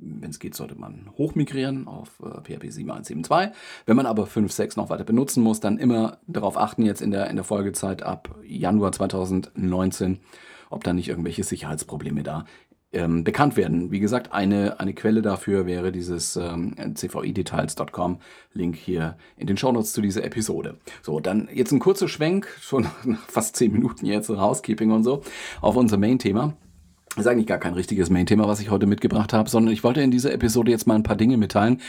wenn 0.00 0.30
es 0.30 0.38
geht, 0.38 0.54
sollte 0.54 0.74
man 0.74 1.10
hochmigrieren 1.16 1.86
auf 1.86 2.20
äh, 2.20 2.40
PHP 2.40 2.64
7.1.7.2. 2.66 3.52
Wenn 3.86 3.96
man 3.96 4.06
aber 4.06 4.24
5.6 4.24 4.78
noch 4.78 4.90
weiter 4.90 5.04
benutzen 5.04 5.42
muss, 5.42 5.60
dann 5.60 5.78
immer 5.78 6.18
darauf 6.26 6.56
achten, 6.56 6.82
jetzt 6.82 7.02
in 7.02 7.10
der, 7.10 7.28
in 7.30 7.36
der 7.36 7.44
Folgezeit 7.44 8.02
ab 8.02 8.34
Januar 8.44 8.92
2019, 8.92 10.18
ob 10.70 10.84
da 10.84 10.92
nicht 10.92 11.08
irgendwelche 11.08 11.44
Sicherheitsprobleme 11.44 12.22
da 12.22 12.44
ähm, 12.92 13.24
bekannt 13.24 13.56
werden. 13.56 13.90
Wie 13.90 14.00
gesagt, 14.00 14.32
eine, 14.32 14.80
eine 14.80 14.94
Quelle 14.94 15.22
dafür 15.22 15.66
wäre 15.66 15.92
dieses 15.92 16.36
ähm, 16.36 16.74
cvidetails.com 16.94 18.18
Link 18.52 18.76
hier 18.76 19.16
in 19.36 19.46
den 19.46 19.56
Shownotes 19.56 19.92
zu 19.92 20.00
dieser 20.00 20.24
Episode. 20.24 20.78
So, 21.02 21.20
dann 21.20 21.48
jetzt 21.52 21.72
ein 21.72 21.80
kurzer 21.80 22.08
Schwenk, 22.08 22.48
schon 22.60 22.86
fast 23.28 23.56
zehn 23.56 23.72
Minuten 23.72 24.06
jetzt 24.06 24.30
Housekeeping 24.30 24.90
und 24.90 25.04
so, 25.04 25.22
auf 25.60 25.76
unser 25.76 25.98
Main-Thema. 25.98 26.56
Das 27.18 27.26
ist 27.26 27.32
eigentlich 27.32 27.48
gar 27.48 27.58
kein 27.58 27.74
richtiges 27.74 28.10
Main-Thema, 28.10 28.46
was 28.46 28.60
ich 28.60 28.70
heute 28.70 28.86
mitgebracht 28.86 29.32
habe, 29.32 29.50
sondern 29.50 29.74
ich 29.74 29.82
wollte 29.82 30.00
in 30.00 30.12
dieser 30.12 30.32
Episode 30.32 30.70
jetzt 30.70 30.86
mal 30.86 30.94
ein 30.94 31.02
paar 31.02 31.16
Dinge 31.16 31.36
mitteilen, 31.36 31.80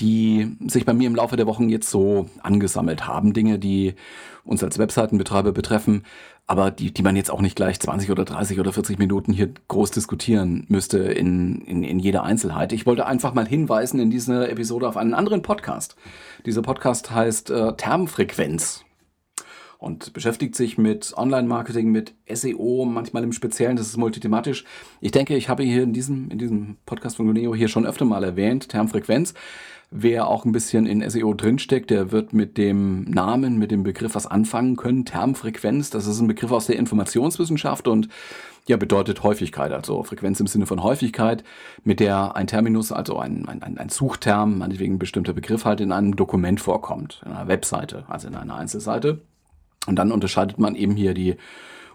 die 0.00 0.56
sich 0.66 0.84
bei 0.84 0.92
mir 0.92 1.06
im 1.06 1.14
Laufe 1.14 1.36
der 1.36 1.46
Wochen 1.46 1.68
jetzt 1.68 1.88
so 1.88 2.28
angesammelt 2.42 3.06
haben. 3.06 3.32
Dinge, 3.32 3.60
die 3.60 3.94
uns 4.42 4.64
als 4.64 4.80
Webseitenbetreiber 4.80 5.52
betreffen, 5.52 6.02
aber 6.48 6.72
die, 6.72 6.92
die 6.92 7.02
man 7.02 7.14
jetzt 7.14 7.30
auch 7.30 7.40
nicht 7.40 7.54
gleich 7.54 7.78
20 7.78 8.10
oder 8.10 8.24
30 8.24 8.58
oder 8.58 8.72
40 8.72 8.98
Minuten 8.98 9.32
hier 9.32 9.50
groß 9.68 9.92
diskutieren 9.92 10.66
müsste 10.66 10.98
in, 10.98 11.60
in, 11.60 11.84
in 11.84 12.00
jeder 12.00 12.24
Einzelheit. 12.24 12.72
Ich 12.72 12.84
wollte 12.84 13.06
einfach 13.06 13.34
mal 13.34 13.46
hinweisen 13.46 14.00
in 14.00 14.10
dieser 14.10 14.50
Episode 14.50 14.88
auf 14.88 14.96
einen 14.96 15.14
anderen 15.14 15.42
Podcast. 15.42 15.94
Dieser 16.44 16.62
Podcast 16.62 17.12
heißt 17.12 17.50
äh, 17.50 17.74
Termfrequenz. 17.76 18.84
Und 19.82 20.12
beschäftigt 20.12 20.54
sich 20.54 20.78
mit 20.78 21.12
Online-Marketing, 21.16 21.90
mit 21.90 22.14
SEO, 22.32 22.84
manchmal 22.84 23.24
im 23.24 23.32
Speziellen, 23.32 23.76
das 23.76 23.88
ist 23.88 23.96
multithematisch. 23.96 24.64
Ich 25.00 25.10
denke, 25.10 25.36
ich 25.36 25.48
habe 25.48 25.64
hier 25.64 25.82
in 25.82 25.92
diesem, 25.92 26.30
in 26.30 26.38
diesem 26.38 26.76
Podcast 26.86 27.16
von 27.16 27.26
Guneo 27.26 27.52
hier 27.54 27.66
schon 27.66 27.84
öfter 27.84 28.04
mal 28.04 28.22
erwähnt, 28.22 28.68
Termfrequenz. 28.68 29.34
Wer 29.90 30.28
auch 30.28 30.44
ein 30.44 30.52
bisschen 30.52 30.86
in 30.86 31.08
SEO 31.10 31.34
drinsteckt, 31.34 31.90
der 31.90 32.12
wird 32.12 32.32
mit 32.32 32.56
dem 32.56 33.02
Namen, 33.10 33.58
mit 33.58 33.72
dem 33.72 33.82
Begriff 33.82 34.14
was 34.14 34.26
anfangen 34.26 34.76
können. 34.76 35.04
Termfrequenz, 35.04 35.90
das 35.90 36.06
ist 36.06 36.20
ein 36.20 36.28
Begriff 36.28 36.52
aus 36.52 36.66
der 36.66 36.76
Informationswissenschaft 36.76 37.88
und 37.88 38.08
ja, 38.68 38.76
bedeutet 38.76 39.24
Häufigkeit, 39.24 39.72
also 39.72 40.04
Frequenz 40.04 40.38
im 40.38 40.46
Sinne 40.46 40.66
von 40.66 40.84
Häufigkeit, 40.84 41.42
mit 41.82 41.98
der 41.98 42.36
ein 42.36 42.46
Terminus, 42.46 42.92
also 42.92 43.18
ein, 43.18 43.48
ein, 43.48 43.76
ein 43.76 43.88
Suchterm, 43.88 44.58
meinetwegen 44.58 44.94
ein 44.94 44.98
bestimmter 45.00 45.32
Begriff 45.32 45.64
halt 45.64 45.80
in 45.80 45.90
einem 45.90 46.14
Dokument 46.14 46.60
vorkommt, 46.60 47.20
in 47.26 47.32
einer 47.32 47.48
Webseite, 47.48 48.04
also 48.08 48.28
in 48.28 48.36
einer 48.36 48.54
Einzelseite. 48.54 49.20
Und 49.86 49.96
dann 49.96 50.12
unterscheidet 50.12 50.58
man 50.58 50.74
eben 50.74 50.94
hier 50.94 51.14
die 51.14 51.36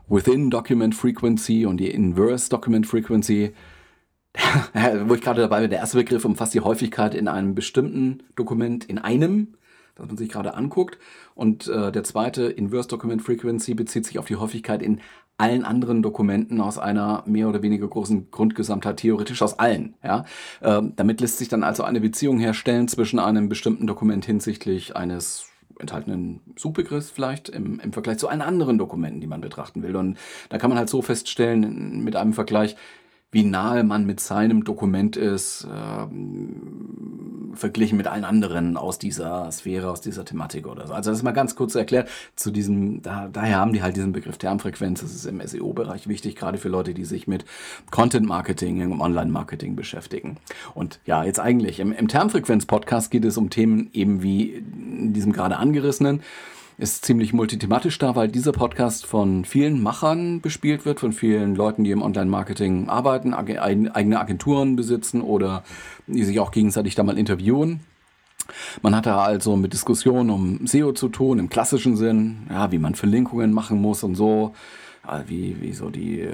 Within 0.09 0.49
Document 0.49 0.95
Frequency 0.95 1.65
und 1.65 1.77
die 1.77 1.91
Inverse 1.91 2.49
Document 2.49 2.85
Frequency. 2.85 3.53
wo 5.05 5.15
ich 5.15 5.21
gerade 5.21 5.41
dabei 5.41 5.61
bin, 5.61 5.71
der 5.71 5.79
erste 5.79 5.97
Begriff 5.97 6.23
umfasst 6.23 6.53
die 6.53 6.61
Häufigkeit 6.61 7.15
in 7.15 7.27
einem 7.27 7.55
bestimmten 7.55 8.23
Dokument 8.35 8.85
in 8.85 8.99
einem, 8.99 9.55
das 9.95 10.05
man 10.05 10.17
sich 10.17 10.29
gerade 10.29 10.53
anguckt. 10.53 10.99
Und 11.33 11.67
äh, 11.67 11.91
der 11.91 12.03
zweite, 12.03 12.43
Inverse 12.43 12.87
Document 12.87 13.21
Frequency, 13.21 13.73
bezieht 13.73 14.05
sich 14.05 14.19
auf 14.19 14.27
die 14.27 14.35
Häufigkeit 14.35 14.83
in 14.83 15.01
allen 15.37 15.65
anderen 15.65 16.01
Dokumenten 16.01 16.61
aus 16.61 16.77
einer 16.77 17.23
mehr 17.25 17.47
oder 17.47 17.61
weniger 17.61 17.87
großen 17.87 18.31
Grundgesamtheit, 18.31 18.97
theoretisch 18.97 19.41
aus 19.41 19.59
allen. 19.59 19.95
Ja? 20.03 20.25
Ähm, 20.61 20.93
damit 20.95 21.21
lässt 21.21 21.37
sich 21.37 21.47
dann 21.47 21.63
also 21.63 21.83
eine 21.83 22.01
Beziehung 22.01 22.39
herstellen 22.39 22.87
zwischen 22.87 23.19
einem 23.19 23.49
bestimmten 23.49 23.87
Dokument 23.87 24.25
hinsichtlich 24.25 24.95
eines 24.95 25.49
enthaltenen 25.79 26.41
Suchbegriffs 26.57 27.09
vielleicht 27.09 27.49
im, 27.49 27.79
im 27.79 27.93
Vergleich 27.93 28.17
zu 28.17 28.27
allen 28.27 28.41
anderen 28.41 28.77
Dokumenten, 28.77 29.21
die 29.21 29.27
man 29.27 29.41
betrachten 29.41 29.83
will. 29.83 29.95
Und 29.95 30.17
da 30.49 30.57
kann 30.57 30.69
man 30.69 30.77
halt 30.77 30.89
so 30.89 31.01
feststellen 31.01 32.03
mit 32.03 32.15
einem 32.15 32.33
Vergleich, 32.33 32.75
wie 33.31 33.43
nahe 33.43 33.83
man 33.83 34.05
mit 34.05 34.19
seinem 34.19 34.63
Dokument 34.63 35.17
ist, 35.17 35.65
äh, 35.65 36.07
verglichen 37.57 37.97
mit 37.97 38.07
allen 38.07 38.23
anderen 38.23 38.77
aus 38.77 38.99
dieser 38.99 39.51
Sphäre, 39.51 39.89
aus 39.89 40.01
dieser 40.01 40.25
Thematik 40.25 40.67
oder 40.67 40.87
so. 40.87 40.93
Also 40.93 41.11
das 41.11 41.19
ist 41.19 41.23
mal 41.23 41.31
ganz 41.31 41.55
kurz 41.55 41.75
erklärt 41.75 42.09
zu 42.35 42.51
diesem, 42.51 43.01
da, 43.01 43.29
daher 43.31 43.57
haben 43.57 43.73
die 43.73 43.81
halt 43.81 43.95
diesen 43.95 44.11
Begriff 44.11 44.37
Termfrequenz, 44.37 45.01
das 45.01 45.13
ist 45.13 45.25
im 45.25 45.45
SEO-Bereich 45.45 46.07
wichtig, 46.07 46.35
gerade 46.35 46.57
für 46.57 46.69
Leute, 46.69 46.93
die 46.93 47.05
sich 47.05 47.27
mit 47.27 47.45
Content-Marketing, 47.91 48.81
im 48.81 49.01
Online-Marketing 49.01 49.75
beschäftigen. 49.75 50.37
Und 50.73 50.99
ja, 51.05 51.23
jetzt 51.23 51.39
eigentlich, 51.39 51.79
im, 51.79 51.91
im 51.91 52.07
Termfrequenz-Podcast 52.07 53.11
geht 53.11 53.25
es 53.25 53.37
um 53.37 53.49
Themen 53.49 53.89
eben 53.93 54.21
wie 54.21 54.53
in 54.53 55.13
diesem 55.13 55.33
gerade 55.33 55.57
angerissenen, 55.57 56.21
ist 56.77 57.05
ziemlich 57.05 57.33
multithematisch 57.33 57.97
da, 57.97 58.15
weil 58.15 58.27
dieser 58.27 58.51
Podcast 58.51 59.07
von 59.07 59.45
vielen 59.45 59.81
Machern 59.81 60.41
bespielt 60.41 60.85
wird, 60.85 60.99
von 60.99 61.11
vielen 61.11 61.55
Leuten, 61.55 61.83
die 61.83 61.91
im 61.91 62.03
Online-Marketing 62.03 62.87
arbeiten, 62.87 63.33
eigene 63.33 64.19
Agenturen 64.19 64.75
besitzen 64.75 65.21
oder 65.21 65.63
die 66.05 66.23
sich 66.23 66.39
auch 66.39 66.51
gegenseitig 66.51 66.93
da 66.93 67.03
mal 67.03 67.17
interviewen. 67.17 67.79
Man 68.81 68.95
hat 68.95 69.07
da 69.07 69.23
also 69.23 69.57
mit 69.57 69.73
Diskussionen 69.73 70.29
um 70.29 70.67
SEO 70.67 70.93
zu 70.93 71.09
tun, 71.09 71.39
im 71.39 71.49
klassischen 71.49 71.97
Sinn, 71.97 72.47
ja, 72.49 72.71
wie 72.71 72.79
man 72.79 72.95
Verlinkungen 72.95 73.51
machen 73.51 73.81
muss 73.81 74.03
und 74.03 74.15
so. 74.15 74.53
Äh, 75.07 75.23
wie, 75.27 75.61
wie 75.61 75.71
so 75.71 75.89
die 75.89 76.21
äh, 76.21 76.33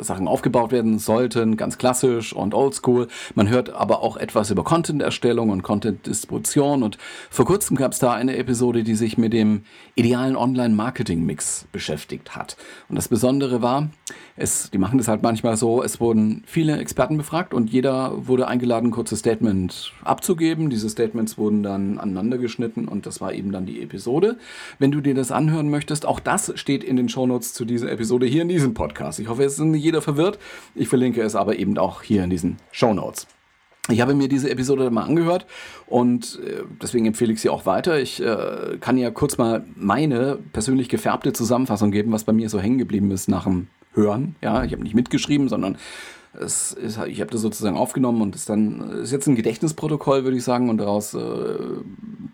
Sachen 0.00 0.26
aufgebaut 0.26 0.72
werden 0.72 0.98
sollten, 0.98 1.56
ganz 1.56 1.76
klassisch 1.76 2.32
und 2.32 2.54
oldschool. 2.54 3.08
Man 3.34 3.48
hört 3.48 3.70
aber 3.70 4.02
auch 4.02 4.16
etwas 4.16 4.50
über 4.50 4.64
Content-Erstellung 4.64 5.50
und 5.50 5.62
Content-Distribution 5.62 6.82
und 6.82 6.96
vor 7.30 7.44
kurzem 7.44 7.76
gab 7.76 7.92
es 7.92 7.98
da 7.98 8.12
eine 8.12 8.36
Episode, 8.36 8.84
die 8.84 8.94
sich 8.94 9.18
mit 9.18 9.32
dem 9.32 9.64
idealen 9.96 10.36
Online-Marketing-Mix 10.36 11.66
beschäftigt 11.72 12.34
hat. 12.34 12.56
Und 12.88 12.96
das 12.96 13.08
Besondere 13.08 13.60
war, 13.60 13.90
es, 14.36 14.70
die 14.70 14.78
machen 14.78 14.98
das 14.98 15.08
halt 15.08 15.22
manchmal 15.22 15.56
so, 15.56 15.82
es 15.82 16.00
wurden 16.00 16.42
viele 16.46 16.78
Experten 16.78 17.16
befragt 17.16 17.54
und 17.54 17.70
jeder 17.70 18.26
wurde 18.26 18.48
eingeladen, 18.48 18.88
ein 18.88 18.92
kurzes 18.92 19.20
Statement 19.20 19.92
abzugeben. 20.02 20.70
Diese 20.70 20.88
Statements 20.88 21.38
wurden 21.38 21.62
dann 21.62 21.98
aneinander 21.98 22.38
geschnitten 22.38 22.88
und 22.88 23.06
das 23.06 23.20
war 23.20 23.32
eben 23.32 23.52
dann 23.52 23.66
die 23.66 23.80
Episode. 23.82 24.38
Wenn 24.78 24.90
du 24.90 25.00
dir 25.00 25.14
das 25.14 25.30
anhören 25.30 25.70
möchtest, 25.70 26.06
auch 26.06 26.18
das 26.18 26.52
steht 26.56 26.82
in 26.82 26.96
den 26.96 27.08
Shownotes 27.08 27.52
zu 27.52 27.64
dieser 27.74 27.90
Episode 27.90 28.26
hier 28.26 28.42
in 28.42 28.48
diesem 28.48 28.72
Podcast. 28.72 29.18
Ich 29.18 29.28
hoffe, 29.28 29.42
es 29.42 29.54
ist 29.54 29.58
nicht 29.60 29.82
jeder 29.82 30.00
verwirrt. 30.00 30.38
Ich 30.74 30.88
verlinke 30.88 31.22
es 31.22 31.34
aber 31.34 31.58
eben 31.58 31.76
auch 31.76 32.02
hier 32.02 32.22
in 32.22 32.30
diesen 32.30 32.58
Shownotes. 32.70 33.26
Ich 33.90 34.00
habe 34.00 34.14
mir 34.14 34.28
diese 34.28 34.48
Episode 34.48 34.90
mal 34.90 35.02
angehört 35.02 35.44
und 35.86 36.40
äh, 36.42 36.62
deswegen 36.80 37.04
empfehle 37.04 37.32
ich 37.32 37.40
sie 37.40 37.50
auch 37.50 37.66
weiter. 37.66 38.00
Ich 38.00 38.22
äh, 38.22 38.78
kann 38.80 38.96
ja 38.96 39.10
kurz 39.10 39.36
mal 39.36 39.64
meine 39.74 40.38
persönlich 40.52 40.88
gefärbte 40.88 41.32
Zusammenfassung 41.32 41.90
geben, 41.90 42.12
was 42.12 42.24
bei 42.24 42.32
mir 42.32 42.48
so 42.48 42.60
hängen 42.60 42.78
geblieben 42.78 43.10
ist 43.10 43.28
nach 43.28 43.44
dem 43.44 43.66
hören. 43.92 44.36
Ja, 44.40 44.64
ich 44.64 44.72
habe 44.72 44.82
nicht 44.82 44.94
mitgeschrieben, 44.94 45.48
sondern 45.48 45.76
ist, 46.32 46.76
ich 47.06 47.20
habe 47.20 47.30
das 47.30 47.42
sozusagen 47.42 47.76
aufgenommen 47.76 48.22
und 48.22 48.34
ist 48.34 48.48
dann 48.48 48.80
ist 49.02 49.12
jetzt 49.12 49.26
ein 49.26 49.36
Gedächtnisprotokoll, 49.36 50.24
würde 50.24 50.36
ich 50.36 50.44
sagen, 50.44 50.70
und 50.70 50.78
daraus 50.78 51.14
äh, 51.14 51.58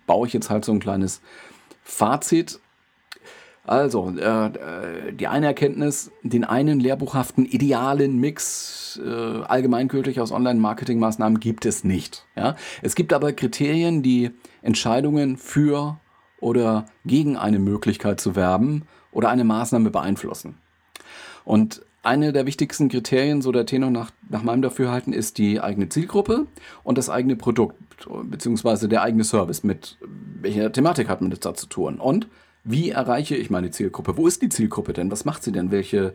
baue 0.07 0.27
ich 0.27 0.33
jetzt 0.33 0.51
halt 0.51 0.65
so 0.65 0.73
ein 0.73 0.81
kleines 0.81 1.21
Fazit. 1.83 2.61
Also, 3.71 4.13
äh, 4.19 4.47
äh 4.47 5.13
die 5.13 5.29
eine 5.29 5.47
Erkenntnis, 5.47 6.11
den 6.25 6.43
einen 6.43 6.81
lehrbuchhaften 6.81 7.47
idealen 7.47 8.19
Mix 8.19 9.01
äh, 9.01 9.09
allgemeingültig 9.09 10.21
aus 10.21 10.33
Online-Marketing-Maßnahmen 10.33 11.39
gibt 11.39 11.65
es 11.67 11.85
nicht. 11.85 12.27
Ja? 12.35 12.57
Es 12.83 12.97
gibt 12.97 13.13
aber 13.13 13.33
Kriterien, 13.33 14.03
die 14.03 14.33
Entscheidungen 14.63 15.37
für 15.37 16.01
oder 16.41 16.87
gegen 17.05 17.37
eine 17.37 17.61
Möglichkeit 17.61 18.19
zu 18.19 18.35
werben 18.35 18.87
oder 19.13 19.29
eine 19.29 19.45
Maßnahme 19.45 19.91
beeinflussen. 19.91 20.59
Und 21.45 21.83
eine 22.03 22.33
der 22.33 22.47
wichtigsten 22.47 22.89
Kriterien, 22.89 23.41
so 23.41 23.53
der 23.53 23.67
Tenor 23.67 23.91
nach, 23.91 24.11
nach 24.29 24.43
meinem 24.43 24.63
Dafürhalten, 24.63 25.13
ist 25.13 25.39
die 25.39 25.61
eigene 25.61 25.89
Zielgruppe 25.89 26.49
und 26.83 26.99
das 26.99 27.09
eigene 27.09 27.37
Produkt, 27.37 27.77
beziehungsweise 28.25 28.89
der 28.89 29.03
eigene 29.03 29.23
Service. 29.23 29.63
Mit 29.63 29.97
welcher 30.41 30.73
Thematik 30.73 31.09
hat 31.09 31.21
man 31.21 31.31
das 31.31 31.39
da 31.39 31.55
zu 31.55 31.67
tun? 31.67 32.01
Und 32.01 32.27
wie 32.65 32.91
erreiche 32.91 33.37
ich 33.37 33.51
meine 33.51 33.71
Zielgruppe? 33.71 34.17
Wo 34.17 34.27
ist 34.27 34.43
die 34.43 34.49
Zielgruppe 34.49 34.93
denn? 34.93 35.11
Was 35.11 35.25
macht 35.25 35.43
sie 35.43 35.53
denn? 35.53 35.71
Welche 35.71 36.15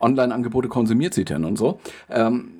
Online-Angebote 0.00 0.68
konsumiert 0.68 1.14
sie 1.14 1.24
denn 1.24 1.44
und 1.44 1.56
so? 1.56 1.80
Ähm, 2.10 2.50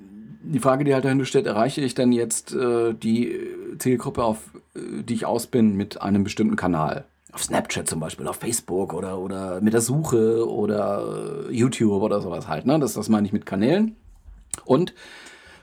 die 0.43 0.61
Frage, 0.61 0.85
die 0.85 0.95
halt 0.95 1.05
dahinter 1.05 1.25
steht, 1.25 1.47
erreiche 1.47 1.81
ich 1.81 1.95
denn 1.95 2.13
jetzt 2.13 2.55
äh, 2.55 2.95
die 2.95 3.39
Zielgruppe, 3.79 4.23
auf 4.23 4.39
äh, 4.75 5.03
die 5.03 5.15
ich 5.15 5.27
aus 5.27 5.47
bin, 5.47 5.77
mit 5.77 6.01
einem 6.03 6.25
bestimmten 6.25 6.57
Kanal? 6.57 7.05
auf 7.35 7.43
Snapchat 7.43 7.89
zum 7.89 7.99
Beispiel, 7.99 8.29
auf 8.29 8.37
Facebook 8.37 8.95
oder, 8.95 9.19
oder 9.19 9.61
mit 9.61 9.73
der 9.73 9.81
Suche 9.81 10.49
oder 10.49 11.51
YouTube 11.51 12.01
oder 12.01 12.21
sowas 12.21 12.47
halt. 12.47 12.65
Ne? 12.65 12.79
Das, 12.79 12.95
das 12.95 13.09
meine 13.09 13.27
ich 13.27 13.33
mit 13.33 13.45
Kanälen. 13.45 13.97
Und 14.65 14.95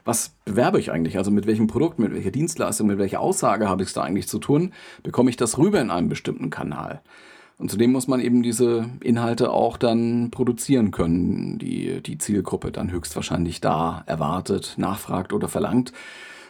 was 0.04 0.36
bewerbe 0.46 0.80
ich 0.80 0.92
eigentlich? 0.92 1.18
Also 1.18 1.32
mit 1.32 1.48
welchem 1.48 1.68
Produkt, 1.68 2.00
mit 2.00 2.14
welcher 2.14 2.32
Dienstleistung, 2.32 2.88
mit 2.88 2.98
welcher 2.98 3.20
Aussage 3.20 3.70
habe 3.70 3.84
ich 3.84 3.90
es 3.90 3.94
da 3.94 4.02
eigentlich 4.02 4.28
zu 4.28 4.40
tun? 4.40 4.74
Bekomme 5.04 5.30
ich 5.30 5.38
das 5.38 5.58
rüber 5.58 5.80
in 5.80 5.92
einem 5.92 6.10
bestimmten 6.10 6.50
Kanal? 6.50 7.02
Und 7.58 7.70
zudem 7.70 7.92
muss 7.92 8.08
man 8.08 8.20
eben 8.22 8.42
diese 8.42 8.90
Inhalte 9.02 9.52
auch 9.52 9.78
dann 9.78 10.32
produzieren 10.32 10.90
können, 10.90 11.60
die 11.60 12.02
die 12.02 12.18
Zielgruppe 12.18 12.72
dann 12.72 12.92
höchstwahrscheinlich 12.92 13.62
da 13.62 14.04
erwartet, 14.08 14.74
nachfragt 14.78 15.32
oder 15.32 15.48
verlangt. 15.48 15.94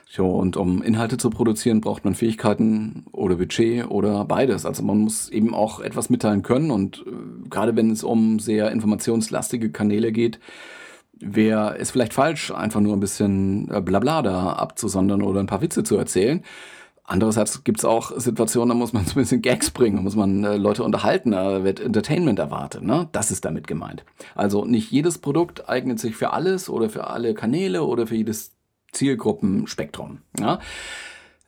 So, 0.10 0.27
und 0.27 0.58
um 0.58 0.81
Inhalte 0.81 1.17
zu 1.17 1.29
produzieren, 1.29 1.81
braucht 1.81 2.05
man 2.05 2.15
Fähigkeiten 2.15 3.05
oder 3.12 3.36
Budget 3.36 3.89
oder 3.89 4.25
beides. 4.25 4.65
Also 4.65 4.84
man 4.84 5.00
muss 5.00 5.29
eben 5.29 5.53
auch 5.53 5.79
etwas 5.79 6.10
mitteilen 6.10 6.43
können. 6.43 6.70
Und 6.70 7.05
äh, 7.08 7.50
gerade 7.50 7.75
wenn 7.75 7.91
es 7.91 8.03
um 8.03 8.39
sehr 8.39 8.72
informationslastige 8.72 9.70
Kanäle 9.70 10.12
geht, 10.12 10.39
wäre 11.21 11.77
es 11.77 11.91
vielleicht 11.91 12.13
falsch, 12.13 12.51
einfach 12.51 12.79
nur 12.79 12.93
ein 12.93 12.99
bisschen 12.99 13.69
äh, 13.71 13.81
Blabla 13.81 14.21
da 14.21 14.53
abzusondern 14.53 15.21
oder 15.21 15.39
ein 15.39 15.47
paar 15.47 15.61
Witze 15.61 15.83
zu 15.83 15.97
erzählen. 15.97 16.43
Andererseits 17.03 17.63
gibt 17.63 17.79
es 17.79 17.85
auch 17.85 18.11
Situationen, 18.15 18.69
da 18.69 18.75
muss 18.75 18.93
man 18.93 19.05
so 19.05 19.11
ein 19.11 19.23
bisschen 19.23 19.41
Gags 19.41 19.71
bringen, 19.71 19.97
da 19.97 20.01
muss 20.01 20.15
man 20.15 20.43
äh, 20.43 20.57
Leute 20.57 20.83
unterhalten, 20.83 21.31
da 21.31 21.63
wird 21.63 21.79
Entertainment 21.79 22.39
erwartet. 22.39 22.83
Ne? 22.83 23.09
Das 23.11 23.31
ist 23.31 23.45
damit 23.45 23.67
gemeint. 23.67 24.05
Also 24.35 24.65
nicht 24.65 24.91
jedes 24.91 25.17
Produkt 25.17 25.69
eignet 25.69 25.99
sich 25.99 26.15
für 26.15 26.33
alles 26.33 26.69
oder 26.69 26.89
für 26.89 27.07
alle 27.07 27.33
Kanäle 27.33 27.83
oder 27.83 28.07
für 28.07 28.15
jedes 28.15 28.53
Zielgruppenspektrum. 28.91 30.19
Ja? 30.39 30.59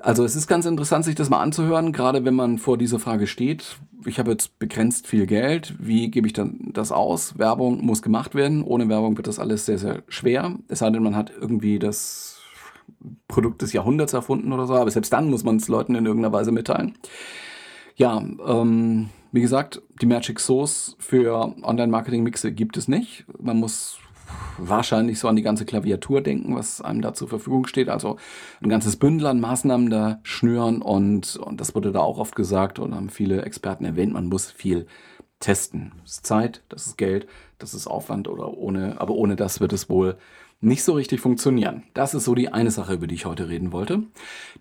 Also 0.04 0.26
es 0.26 0.36
ist 0.36 0.48
ganz 0.48 0.66
interessant, 0.66 1.06
sich 1.06 1.16
das 1.16 1.30
mal 1.30 1.40
anzuhören, 1.40 1.94
gerade 1.94 2.26
wenn 2.26 2.36
man 2.36 2.58
vor 2.58 2.78
dieser 2.78 3.00
Frage 3.00 3.26
steht. 3.26 3.78
Ich 4.06 4.20
habe 4.20 4.32
jetzt 4.32 4.60
begrenzt 4.60 5.08
viel 5.08 5.26
Geld. 5.26 5.76
Wie 5.80 6.12
gebe 6.12 6.28
ich 6.28 6.34
dann 6.34 6.72
das 6.74 6.92
aus? 6.92 7.40
Werbung 7.40 7.86
muss 7.86 8.02
gemacht 8.02 8.36
werden. 8.36 8.64
Ohne 8.64 8.90
Werbung 8.90 9.16
wird 9.16 9.28
das 9.28 9.40
alles 9.40 9.66
sehr, 9.66 9.78
sehr 9.78 10.04
schwer. 10.10 10.58
Es 10.68 10.80
sei 10.80 10.90
denn, 10.90 11.04
man 11.04 11.16
hat 11.16 11.32
irgendwie 11.40 11.80
das 11.80 12.42
Produkt 13.30 13.62
des 13.62 13.72
Jahrhunderts 13.72 14.12
erfunden 14.12 14.52
oder 14.52 14.68
so. 14.68 14.76
Aber 14.76 14.92
selbst 14.92 15.14
dann 15.14 15.30
muss 15.30 15.46
man 15.46 15.56
es 15.56 15.70
Leuten 15.70 15.96
in 15.96 16.06
irgendeiner 16.06 16.34
Weise 16.34 16.52
mitteilen. 16.52 16.98
Ja, 17.96 18.22
ähm, 18.46 19.08
wie 19.32 19.42
gesagt, 19.42 19.82
die 20.02 20.06
Magic 20.06 20.42
Source 20.42 20.98
für 21.00 21.56
Online-Marketing-Mixe 21.64 22.52
gibt 22.52 22.76
es 22.76 22.90
nicht. 22.90 23.24
Man 23.40 23.58
muss 23.58 24.00
wahrscheinlich 24.58 25.20
so 25.20 25.28
an 25.28 25.36
die 25.36 25.42
ganze 25.42 25.66
Klaviatur 25.66 26.22
denken, 26.22 26.56
was 26.56 26.82
einem 26.82 27.02
da 27.02 27.14
zur 27.14 27.28
Verfügung 27.28 27.68
steht. 27.68 27.90
Also 27.90 28.18
ein 28.62 28.70
ganzes 28.70 28.96
Bündel 28.96 29.28
an 29.28 29.40
Maßnahmen 29.40 29.90
da 29.90 30.20
schnüren 30.24 30.82
und, 30.82 31.36
und 31.38 31.60
das 31.60 31.76
wurde 31.76 31.92
da 31.92 32.00
auch 32.00 32.18
oft 32.18 32.36
gesagt 32.36 32.80
und 32.80 32.96
haben 32.96 33.10
viele 33.10 33.44
Experten 33.44 33.86
erwähnt, 33.86 34.14
man 34.14 34.28
muss 34.28 34.52
viel 34.52 34.88
testen. 35.40 35.92
Das 36.04 36.14
ist 36.14 36.26
Zeit, 36.26 36.64
das 36.70 36.88
ist 36.88 36.98
Geld, 36.98 37.28
das 37.60 37.74
ist 37.74 37.88
Aufwand 37.88 38.28
oder 38.28 38.54
ohne, 38.54 39.00
aber 39.02 39.14
ohne 39.14 39.36
das 39.36 39.60
wird 39.60 39.74
es 39.74 39.90
wohl 39.90 40.18
nicht 40.64 40.84
so 40.84 40.94
richtig 40.94 41.20
funktionieren. 41.20 41.84
Das 41.94 42.14
ist 42.14 42.24
so 42.24 42.36
die 42.36 42.48
eine 42.48 42.72
Sache, 42.72 42.94
über 42.94 43.06
die 43.06 43.16
ich 43.16 43.26
heute 43.26 43.50
reden 43.50 43.74
wollte. 43.74 44.04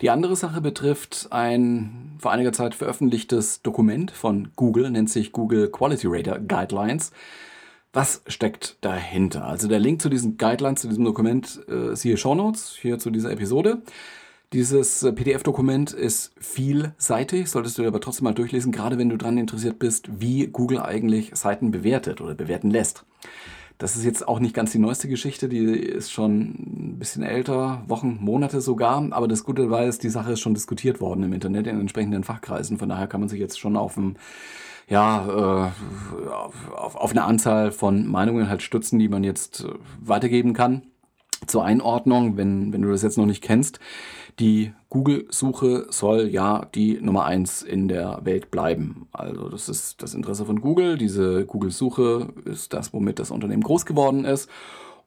Die 0.00 0.10
andere 0.10 0.34
Sache 0.34 0.60
betrifft 0.60 1.28
ein 1.30 2.16
vor 2.18 2.32
einiger 2.32 2.52
Zeit 2.52 2.74
veröffentlichtes 2.74 3.62
Dokument 3.62 4.10
von 4.10 4.50
Google, 4.56 4.90
nennt 4.90 5.10
sich 5.10 5.30
Google 5.30 5.70
Quality 5.70 6.08
Rater 6.10 6.40
Guidelines. 6.40 7.12
Was 7.92 8.22
steckt 8.26 8.78
dahinter? 8.80 9.44
Also 9.44 9.68
der 9.68 9.78
Link 9.78 10.00
zu 10.00 10.08
diesen 10.08 10.38
Guidelines, 10.38 10.80
zu 10.80 10.88
diesem 10.88 11.04
Dokument, 11.04 11.60
äh, 11.68 11.94
siehe 11.94 12.16
Show 12.16 12.34
Notes 12.34 12.74
hier 12.80 12.98
zu 12.98 13.10
dieser 13.10 13.30
Episode. 13.30 13.82
Dieses 14.54 15.02
äh, 15.02 15.12
PDF-Dokument 15.12 15.92
ist 15.92 16.32
vielseitig, 16.40 17.50
solltest 17.50 17.76
du 17.76 17.82
dir 17.82 17.88
aber 17.88 18.00
trotzdem 18.00 18.24
mal 18.24 18.34
durchlesen, 18.34 18.72
gerade 18.72 18.96
wenn 18.96 19.10
du 19.10 19.18
daran 19.18 19.36
interessiert 19.36 19.78
bist, 19.78 20.08
wie 20.20 20.46
Google 20.46 20.80
eigentlich 20.80 21.32
Seiten 21.34 21.70
bewertet 21.70 22.22
oder 22.22 22.34
bewerten 22.34 22.70
lässt. 22.70 23.04
Das 23.82 23.96
ist 23.96 24.04
jetzt 24.04 24.28
auch 24.28 24.38
nicht 24.38 24.54
ganz 24.54 24.70
die 24.70 24.78
neueste 24.78 25.08
Geschichte, 25.08 25.48
die 25.48 25.64
ist 25.64 26.12
schon 26.12 26.50
ein 26.50 26.96
bisschen 27.00 27.24
älter, 27.24 27.82
Wochen, 27.88 28.16
Monate 28.20 28.60
sogar. 28.60 29.08
Aber 29.10 29.26
das 29.26 29.42
Gute 29.42 29.70
war, 29.70 29.84
ist, 29.84 30.04
die 30.04 30.08
Sache 30.08 30.34
ist 30.34 30.40
schon 30.40 30.54
diskutiert 30.54 31.00
worden 31.00 31.24
im 31.24 31.32
Internet 31.32 31.66
in 31.66 31.80
entsprechenden 31.80 32.22
Fachkreisen. 32.22 32.78
Von 32.78 32.88
daher 32.88 33.08
kann 33.08 33.18
man 33.18 33.28
sich 33.28 33.40
jetzt 33.40 33.58
schon 33.58 33.76
auf 33.76 33.96
ein 33.96 34.16
ja, 34.88 35.72
äh, 35.74 36.76
auf, 36.76 37.10
eine 37.10 37.24
Anzahl 37.24 37.72
von 37.72 38.06
Meinungen 38.06 38.48
halt 38.48 38.62
stützen, 38.62 39.00
die 39.00 39.08
man 39.08 39.24
jetzt 39.24 39.64
äh, 39.64 39.72
weitergeben 40.00 40.54
kann. 40.54 40.82
Zur 41.52 41.66
Einordnung, 41.66 42.38
wenn, 42.38 42.72
wenn 42.72 42.80
du 42.80 42.90
das 42.90 43.02
jetzt 43.02 43.18
noch 43.18 43.26
nicht 43.26 43.42
kennst, 43.42 43.78
die 44.38 44.72
Google-Suche 44.88 45.84
soll 45.90 46.28
ja 46.28 46.64
die 46.74 46.98
Nummer 46.98 47.26
eins 47.26 47.60
in 47.60 47.88
der 47.88 48.20
Welt 48.22 48.50
bleiben. 48.50 49.06
Also 49.12 49.50
das 49.50 49.68
ist 49.68 50.02
das 50.02 50.14
Interesse 50.14 50.46
von 50.46 50.62
Google. 50.62 50.96
Diese 50.96 51.44
Google-Suche 51.44 52.28
ist 52.46 52.72
das, 52.72 52.94
womit 52.94 53.18
das 53.18 53.30
Unternehmen 53.30 53.62
groß 53.62 53.84
geworden 53.84 54.24
ist 54.24 54.48